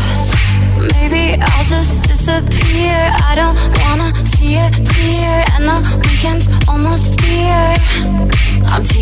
maybe 0.94 1.42
I'll 1.42 1.64
just 1.64 2.06
disappear. 2.06 2.94
I 3.20 3.34
don't 3.34 3.58
wanna 3.80 4.12
see 4.26 4.54
a 4.58 4.70
tear, 4.70 5.44
and 5.56 5.66
the 5.66 6.08
weekend's 6.08 6.46
almost 6.68 7.20
here. 7.20 8.25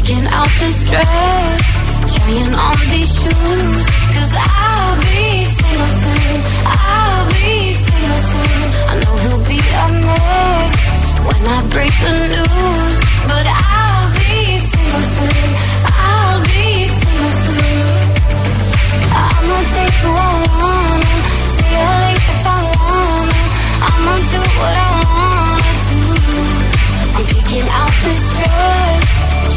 Picking 0.07 0.27
out 0.27 0.51
this 0.61 0.91
dress, 0.91 1.65
trying 2.15 2.55
on 2.55 2.77
these 2.93 3.09
shoes, 3.09 3.85
cause 4.13 4.33
I'll 4.37 5.01
be 5.01 5.45
single 5.49 5.93
soon. 6.03 6.41
I'll 6.67 7.27
be 7.33 7.73
single 7.73 8.21
soon. 8.29 8.69
I 8.91 8.95
know 9.01 9.15
he'll 9.25 9.45
be 9.49 9.61
a 9.65 9.87
mess 10.05 10.77
when 11.25 11.41
I 11.49 11.59
break 11.73 11.95
the 12.05 12.15
news. 12.37 12.95
But 13.31 13.47
I'll 13.49 14.11
be 14.13 14.59
single 14.61 15.07
soon. 15.17 15.49
I'll 15.89 16.41
be 16.53 16.85
single 16.85 17.35
soon. 17.45 17.89
I'ma 19.09 19.59
take 19.73 19.97
who 20.05 20.13
I 20.13 20.37
wanna, 20.61 21.17
stay 21.49 21.73
up 21.81 21.97
late 22.05 22.25
if 22.35 22.45
I 22.45 22.61
wanna. 22.77 23.41
I'ma 23.89 24.15
do 24.33 24.41
what 24.61 24.75
I 24.85 24.93
wanna 25.17 25.73
do. 25.89 26.01
I'm 27.17 27.25
picking 27.25 27.69
out 27.81 27.95
this 28.05 28.23
dress, 28.37 28.84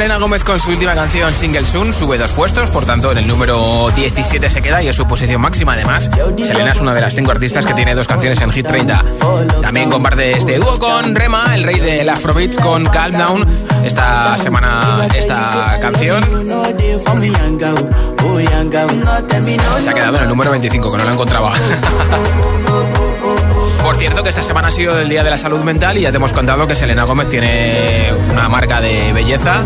Selena 0.00 0.16
Gómez 0.16 0.44
con 0.44 0.58
su 0.58 0.70
última 0.70 0.94
canción 0.94 1.34
Single 1.34 1.66
Soon. 1.66 1.92
Sube 1.92 2.16
dos 2.16 2.32
puestos, 2.32 2.70
por 2.70 2.86
tanto 2.86 3.12
en 3.12 3.18
el 3.18 3.26
número 3.26 3.90
17 3.94 4.48
se 4.48 4.62
queda 4.62 4.82
y 4.82 4.88
es 4.88 4.96
su 4.96 5.06
posición 5.06 5.42
máxima. 5.42 5.74
Además, 5.74 6.08
Selena 6.38 6.72
es 6.72 6.80
una 6.80 6.94
de 6.94 7.02
las 7.02 7.14
cinco 7.14 7.32
artistas 7.32 7.66
que 7.66 7.74
tiene 7.74 7.94
dos 7.94 8.08
canciones 8.08 8.40
en 8.40 8.50
Hit 8.50 8.66
30. 8.66 9.04
También 9.60 9.90
comparte 9.90 10.32
este 10.32 10.56
dúo 10.56 10.78
con 10.78 11.14
Rema, 11.14 11.54
el 11.54 11.64
rey 11.64 11.80
del 11.80 12.08
Afrobeats, 12.08 12.56
con 12.56 12.86
Calm 12.86 13.18
Down. 13.18 13.46
Esta 13.84 14.38
semana, 14.38 15.06
esta 15.14 15.78
canción 15.82 16.24
se 19.78 19.90
ha 19.90 19.92
quedado 19.92 20.16
en 20.16 20.22
el 20.22 20.28
número 20.30 20.50
25, 20.50 20.92
que 20.92 20.96
no 20.96 21.04
lo 21.04 21.10
encontraba. 21.10 21.52
Por 23.90 23.98
cierto, 23.98 24.22
que 24.22 24.28
esta 24.28 24.44
semana 24.44 24.68
ha 24.68 24.70
sido 24.70 24.96
el 25.00 25.08
Día 25.08 25.24
de 25.24 25.30
la 25.30 25.36
Salud 25.36 25.64
Mental 25.64 25.98
y 25.98 26.02
ya 26.02 26.12
te 26.12 26.18
hemos 26.18 26.32
contado 26.32 26.64
que 26.68 26.76
Selena 26.76 27.02
Gómez 27.02 27.28
tiene 27.28 28.14
una 28.30 28.48
marca 28.48 28.80
de 28.80 29.12
belleza 29.12 29.64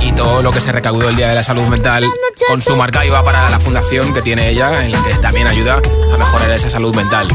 y 0.00 0.12
todo 0.12 0.42
lo 0.42 0.50
que 0.50 0.62
se 0.62 0.72
recaudó 0.72 1.10
el 1.10 1.16
Día 1.16 1.28
de 1.28 1.34
la 1.34 1.42
Salud 1.42 1.66
Mental 1.66 2.10
con 2.48 2.62
su 2.62 2.74
marca 2.74 3.04
iba 3.04 3.22
para 3.22 3.50
la 3.50 3.60
fundación 3.60 4.14
que 4.14 4.22
tiene 4.22 4.48
ella, 4.48 4.82
en 4.82 4.92
la 4.92 5.02
que 5.02 5.12
también 5.16 5.46
ayuda 5.46 5.74
a 5.74 6.16
mejorar 6.16 6.50
esa 6.52 6.70
salud 6.70 6.94
mental. 6.94 7.28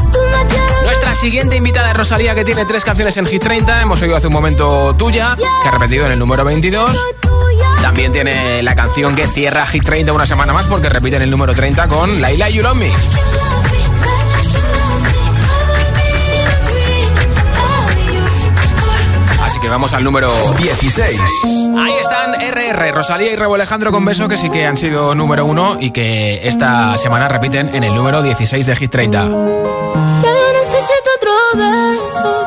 Nuestra 0.82 1.14
siguiente 1.14 1.58
invitada 1.58 1.92
es 1.92 1.96
Rosalía, 1.96 2.34
que 2.34 2.44
tiene 2.44 2.64
tres 2.64 2.84
canciones 2.84 3.16
en 3.18 3.26
Hit 3.26 3.44
30. 3.44 3.82
Hemos 3.82 4.02
oído 4.02 4.16
hace 4.16 4.26
un 4.26 4.32
momento 4.32 4.96
tuya, 4.96 5.36
que 5.36 5.68
ha 5.68 5.70
repetido 5.70 6.06
en 6.06 6.10
el 6.10 6.18
número 6.18 6.44
22. 6.44 7.00
También 7.82 8.10
tiene 8.10 8.64
la 8.64 8.74
canción 8.74 9.14
que 9.14 9.28
cierra 9.28 9.64
Hit 9.64 9.84
30 9.84 10.12
una 10.12 10.26
semana 10.26 10.52
más 10.52 10.66
porque 10.66 10.88
repite 10.88 11.14
en 11.14 11.22
el 11.22 11.30
número 11.30 11.54
30 11.54 11.86
con 11.86 12.20
Laila 12.20 12.50
You 12.50 12.64
Love 12.64 12.74
Me. 12.74 12.90
Vamos 19.68 19.92
al 19.94 20.04
número 20.04 20.32
16. 20.58 21.20
Ahí 21.78 21.92
están 22.00 22.34
RR, 22.40 22.92
Rosalía 22.92 23.32
y 23.32 23.36
Rebo 23.36 23.56
Alejandro 23.56 23.92
con 23.92 24.04
beso 24.04 24.28
que 24.28 24.38
sí 24.38 24.48
que 24.48 24.64
han 24.64 24.76
sido 24.76 25.14
número 25.14 25.44
uno 25.44 25.76
y 25.80 25.90
que 25.90 26.40
esta 26.48 26.96
semana 26.96 27.28
repiten 27.28 27.74
en 27.74 27.84
el 27.84 27.94
número 27.94 28.22
16 28.22 28.64
de 28.64 28.76
Hit 28.76 28.90
30. 28.90 29.22
Ya 29.22 29.28
yo 29.28 30.52
necesito 30.52 31.10
otro 31.16 31.32
beso, 31.54 32.46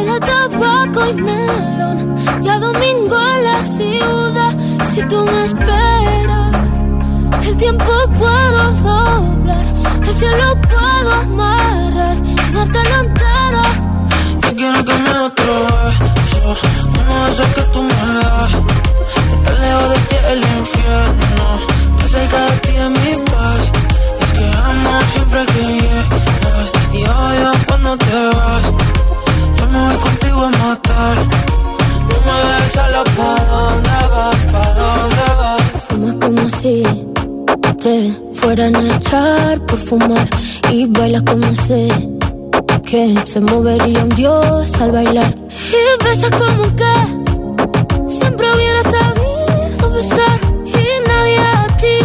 Tabaco 0.27 1.09
y 1.09 1.13
melón. 1.13 2.15
Y 2.43 2.47
a 2.49 2.59
domingo 2.59 3.17
en 3.35 3.43
la 3.43 3.63
ciudad. 3.63 4.53
Si 4.93 5.01
tú 5.07 5.23
me 5.23 5.43
esperas, 5.45 6.83
el 7.47 7.57
tiempo 7.57 7.91
puedo 8.19 8.71
doblar. 8.83 9.65
El 10.07 10.15
cielo 10.15 10.47
puedo 10.61 11.11
amarrar 11.13 12.17
y 12.25 12.35
darte 12.53 12.79
la 12.91 12.99
entera. 12.99 13.63
Yo 14.41 14.55
quiero 14.55 14.85
que 14.85 14.93
me 14.93 15.13
otro 15.29 15.53
beso, 15.65 16.55
uno 16.99 17.25
de 17.25 17.31
esos 17.31 17.47
que 17.55 17.61
tú 17.73 17.81
me 17.83 18.13
das. 18.23 18.51
Estar 19.33 19.59
lejos 19.59 19.89
de 19.89 19.97
ti 20.09 20.15
el 20.31 20.39
infierno, 20.59 21.45
estar 21.91 22.09
cerca 22.09 22.39
de 22.45 22.57
ti 22.57 22.73
es 22.75 22.89
mi 22.89 23.13
paz. 23.31 23.61
Y 24.19 24.23
es 24.23 24.31
que 24.33 24.45
amo 24.69 24.91
siempre 25.13 25.45
que 25.53 25.63
llegas 25.81 26.71
y 26.93 27.03
odio 27.03 27.51
cuando 27.67 27.97
te 27.97 28.27
vas. 28.35 28.90
Contigo 29.71 30.41
a 30.41 30.49
matar. 30.49 31.17
No 32.09 32.17
me 32.25 32.35
dejes 32.47 32.71
solo, 32.73 33.03
¿pa' 33.17 33.43
dónde 33.51 33.97
vas? 34.13 34.41
¿Pa' 34.51 34.73
dónde 34.79 35.25
vas? 35.39 35.61
Fumas 35.87 36.15
como 36.15 36.49
si 36.59 36.83
te 37.79 38.19
fueran 38.33 38.75
a 38.75 38.97
echar 38.97 39.65
por 39.65 39.77
fumar 39.79 40.27
y 40.69 40.85
bailas 40.87 41.23
como 41.23 41.55
sé 41.55 41.87
que 42.85 43.15
se 43.25 43.39
movería 43.41 44.03
un 44.03 44.09
dios 44.09 44.73
al 44.81 44.91
bailar 44.91 45.33
y 45.79 46.03
besas 46.03 46.31
como 46.31 46.63
que 46.75 46.93
siempre 48.07 48.45
hubiera 48.53 48.83
sabido 48.83 49.89
besar 49.91 50.39
y 50.65 51.07
nadie 51.07 51.39
a 51.39 51.77
ti 51.77 51.97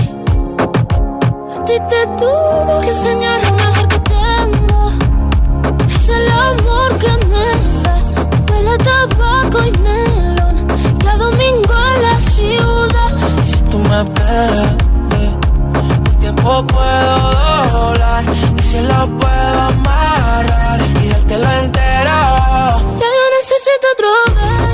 a 1.56 1.64
ti 1.64 1.74
te 1.90 2.06
tuvo 2.18 2.80
que 2.80 2.88
enseñar 2.88 3.45
tabaco 9.56 9.66
y 9.66 9.78
melón 9.78 10.66
y 11.02 11.06
a 11.06 11.16
domingo 11.16 11.74
en 11.94 12.02
la 12.02 12.18
ciudad 12.18 13.12
Y 13.42 13.46
si 13.46 13.62
tú 13.64 13.78
me 13.78 14.00
eh, 14.00 15.34
el 16.06 16.16
tiempo 16.18 16.66
puedo 16.66 17.32
doblar 17.72 18.24
y 18.58 18.62
se 18.62 18.82
lo 18.82 19.06
puedo 19.18 19.60
amarrar 19.60 20.80
y 21.02 21.08
dártelo 21.08 21.50
entero. 21.50 22.18
Ya 23.00 23.08
yo 23.16 23.24
necesito 23.38 23.86
otro 23.94 24.08
beso 24.34 24.65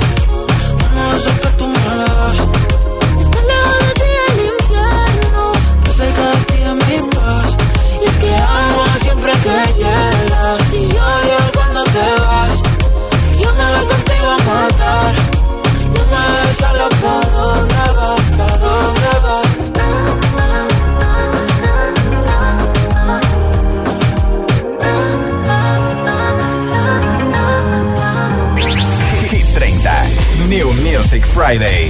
Music 31.13 31.27
Friday. 31.27 31.89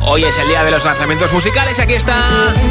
Hoy 0.00 0.24
es 0.24 0.38
el 0.38 0.48
día 0.48 0.64
de 0.64 0.70
los 0.70 0.82
lanzamientos 0.82 1.30
musicales. 1.30 1.78
Aquí 1.78 1.92
está 1.92 2.16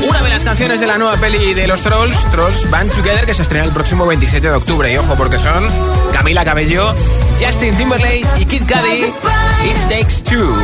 una 0.02 0.20
de 0.20 0.30
las 0.30 0.44
canciones 0.44 0.80
de 0.80 0.88
la 0.88 0.98
nueva 0.98 1.16
peli 1.18 1.54
de 1.54 1.68
los 1.68 1.84
Trolls, 1.84 2.28
Trolls 2.32 2.68
Band 2.72 2.92
Together, 2.92 3.28
que 3.28 3.36
se 3.36 3.44
estrena 3.44 3.66
el 3.66 3.72
próximo 3.72 4.08
27 4.08 4.50
de 4.50 4.56
octubre. 4.56 4.92
Y 4.92 4.98
ojo, 4.98 5.16
porque 5.16 5.38
son 5.38 5.64
Camila 6.12 6.44
Cabello, 6.44 6.96
Justin 7.40 7.78
Timberlake 7.78 8.26
y 8.38 8.46
Kid 8.46 8.64
Cudi. 8.64 9.14
It 9.64 9.78
Takes 9.90 10.24
Two. 10.24 10.56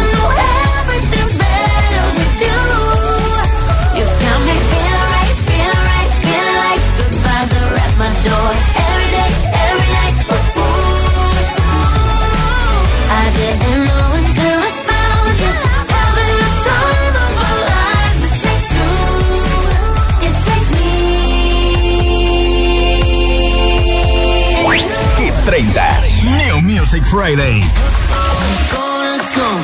Music 26.90 27.06
Friday. 27.06 27.62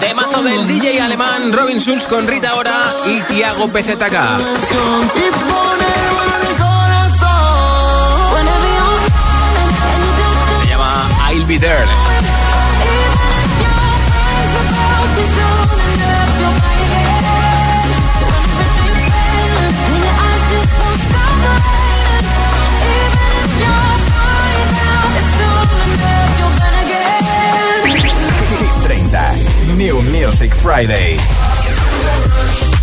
Temazo 0.02 0.44
del 0.44 0.68
DJ 0.68 1.00
alemán 1.00 1.54
Robin 1.54 1.80
Schulz 1.80 2.06
con 2.06 2.28
Rita 2.28 2.54
Ora 2.56 2.76
y 3.06 3.22
Tiago 3.34 3.70
PZK. 3.70 4.12
Se 10.60 10.68
llama 10.68 11.08
I 11.32 11.60
There. 11.60 12.13
New 29.78 30.02
Music 30.04 30.54
Friday. 30.54 31.18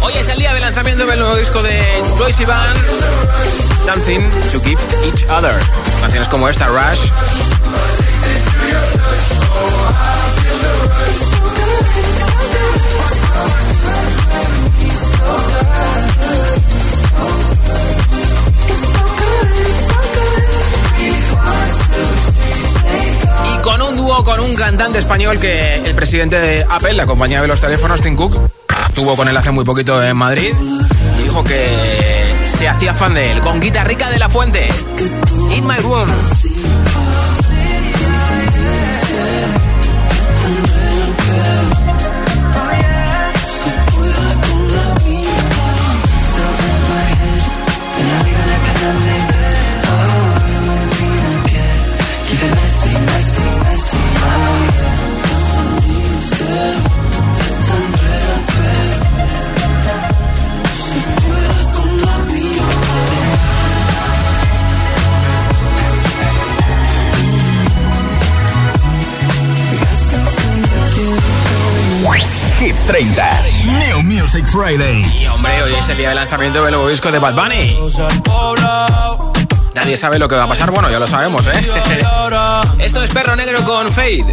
Hoy 0.02 0.12
es 0.14 0.28
el 0.28 0.38
día 0.38 0.52
de 0.52 0.60
lanzamiento 0.60 1.06
del 1.06 1.18
nuevo 1.18 1.36
disco 1.36 1.62
de 1.62 1.80
Joyce 2.18 2.44
Van, 2.46 2.76
Something 3.84 4.20
to 4.50 4.60
Give 4.60 4.80
Each 5.04 5.24
Other. 5.30 5.54
Canciones 6.00 6.28
como 6.28 6.48
esta, 6.48 6.66
Rush. 6.66 7.10
Con 23.70 23.82
un 23.82 23.96
dúo 23.96 24.24
con 24.24 24.40
un 24.40 24.52
cantante 24.56 24.98
español 24.98 25.38
que 25.38 25.76
el 25.76 25.94
presidente 25.94 26.40
de 26.40 26.66
Apple, 26.68 26.94
la 26.94 27.06
compañía 27.06 27.40
de 27.40 27.46
los 27.46 27.60
teléfonos, 27.60 28.00
Tim 28.00 28.16
Cook, 28.16 28.36
estuvo 28.88 29.14
con 29.14 29.28
él 29.28 29.36
hace 29.36 29.52
muy 29.52 29.64
poquito 29.64 30.02
en 30.02 30.16
Madrid 30.16 30.52
y 31.18 31.22
dijo 31.22 31.44
que 31.44 31.68
se 32.44 32.66
hacía 32.66 32.94
fan 32.94 33.14
de 33.14 33.30
él, 33.30 33.40
con 33.40 33.60
Guitarrica 33.60 34.10
de 34.10 34.18
la 34.18 34.28
Fuente, 34.28 34.68
In 35.54 35.66
My 35.68 35.76
Room. 35.76 36.08
30. 72.86 73.42
New 73.64 74.02
Music 74.02 74.46
Friday. 74.46 75.04
Y 75.20 75.26
hombre, 75.26 75.62
hoy 75.62 75.74
es 75.74 75.88
el 75.88 75.96
día 75.96 76.10
de 76.10 76.14
lanzamiento 76.14 76.62
del 76.62 76.72
nuevo 76.72 76.88
disco 76.88 77.10
de 77.10 77.18
Bad 77.18 77.34
Bunny. 77.34 77.76
Nadie 79.74 79.96
sabe 79.96 80.18
lo 80.18 80.28
que 80.28 80.34
va 80.34 80.44
a 80.44 80.48
pasar, 80.48 80.70
bueno, 80.70 80.90
ya 80.90 80.98
lo 80.98 81.06
sabemos, 81.06 81.46
¿eh? 81.46 81.52
Esto 82.78 83.02
es 83.02 83.10
Perro 83.10 83.36
Negro 83.36 83.64
con 83.64 83.90
Fade. 83.92 84.24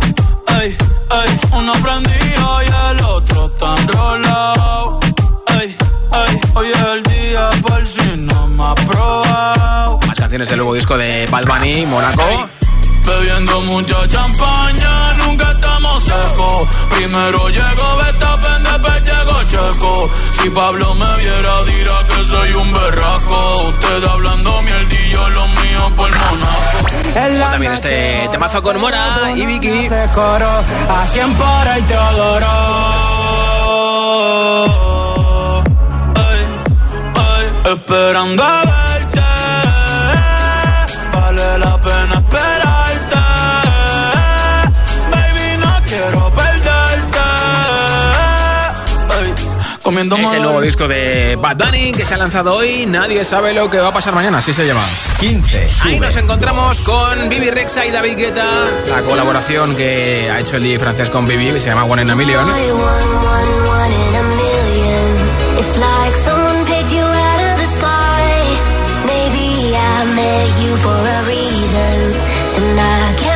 Ey, 0.60 0.78
ey, 0.78 1.40
uno 1.52 1.74
prendido 1.74 2.60
y 2.64 2.92
el 2.92 3.04
otro 3.04 3.52
tan 3.52 3.78
enrolado. 3.78 5.00
Ey, 5.60 5.76
ey, 6.28 6.42
hoy 6.56 6.68
es 6.68 6.82
el 6.82 7.04
día 7.04 7.50
por 7.62 7.88
si 7.88 8.18
no 8.18 8.48
me 8.48 8.64
ha 8.64 8.76
probado. 8.76 10.00
Más 10.08 10.18
canciones 10.18 10.50
del 10.50 10.58
nuevo 10.58 10.74
disco 10.74 10.98
de 10.98 11.28
Bad 11.30 11.46
Bunny, 11.46 11.86
Monaco. 11.86 12.50
Bebiendo 13.08 13.62
mucha 13.62 14.06
champaña, 14.10 15.14
nunca 15.14 15.52
estamos 15.52 16.04
secos. 16.04 16.68
Primero 16.90 17.48
llegó 17.48 17.96
Betapen, 17.96 18.64
después 18.64 19.02
llegó 19.04 19.44
Checo. 19.44 20.10
Si 20.34 20.50
Pablo 20.50 20.94
me 20.96 21.16
viera, 21.16 21.64
dirá 21.64 22.06
que 22.06 22.26
soy 22.26 22.54
un 22.54 22.74
berraco. 22.74 23.68
Usted 23.70 24.04
hablando 24.04 24.62
mierdillo, 24.62 25.30
lo 25.30 25.48
mío 25.48 25.96
por 25.96 26.10
monaco. 26.10 27.46
O 27.48 27.50
también 27.50 27.72
este 27.72 28.28
temazo 28.30 28.62
con 28.62 28.78
Mora 28.82 29.32
y 29.34 29.46
Vicky. 29.46 29.88
A 29.88 31.06
100 31.06 31.34
por 31.36 31.68
el 31.78 31.84
Teodoro. 31.86 32.48
Ey, 36.16 36.46
ey, 37.16 37.74
esperando 37.74 38.44
a 38.44 38.66
verte. 38.66 38.87
Comiendo 49.88 50.18
Es 50.18 50.34
el 50.34 50.42
nuevo 50.42 50.60
disco 50.60 50.86
de 50.86 51.38
Bad 51.38 51.56
Bunny 51.58 51.94
que 51.94 52.04
se 52.04 52.14
ha 52.14 52.18
lanzado 52.18 52.56
hoy. 52.56 52.86
Nadie 52.86 53.24
sabe 53.24 53.54
lo 53.54 53.70
que 53.70 53.78
va 53.80 53.88
a 53.88 53.94
pasar 53.94 54.14
mañana, 54.14 54.40
así 54.40 54.52
se 54.52 54.68
llama. 54.68 54.84
15. 55.22 55.68
Ahí 55.84 55.98
nos 55.98 56.14
encontramos 56.18 56.82
con 56.82 57.30
Bibi 57.30 57.50
Rexa 57.52 57.86
y 57.86 57.92
David 57.92 58.18
Guetta. 58.18 58.46
La 58.90 59.02
colaboración 59.04 59.76
que 59.78 60.30
ha 60.30 60.40
hecho 60.42 60.58
el 60.58 60.64
DJ 60.64 60.80
francés 60.80 61.10
con 61.10 61.26
Bibi, 61.26 61.54
que 61.54 61.62
se 61.62 61.70
llama 61.70 61.86
One 61.86 62.02
in 62.02 62.10
a 62.10 62.16
Million. 62.16 62.48
It's 65.58 65.80
like 65.80 66.16
someone 66.16 66.66
picked 66.66 66.92
you 66.92 67.02
out 67.04 67.42
of 67.50 67.58
the 67.58 67.68
sky. 67.78 68.28
Maybe 69.08 69.74
I 69.74 70.06
met 70.14 70.60
you 70.62 70.76
for 70.76 71.00
a 71.18 71.20
reason. 71.32 72.14
And 72.58 72.78
I 72.78 73.16
can't 73.18 73.27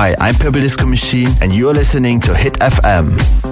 Hi, 0.00 0.14
I'm 0.20 0.36
Purple 0.36 0.60
Disco 0.60 0.86
Machine 0.86 1.30
and 1.40 1.52
you're 1.52 1.74
listening 1.74 2.20
to 2.20 2.32
Hit 2.32 2.52
FM. 2.60 3.47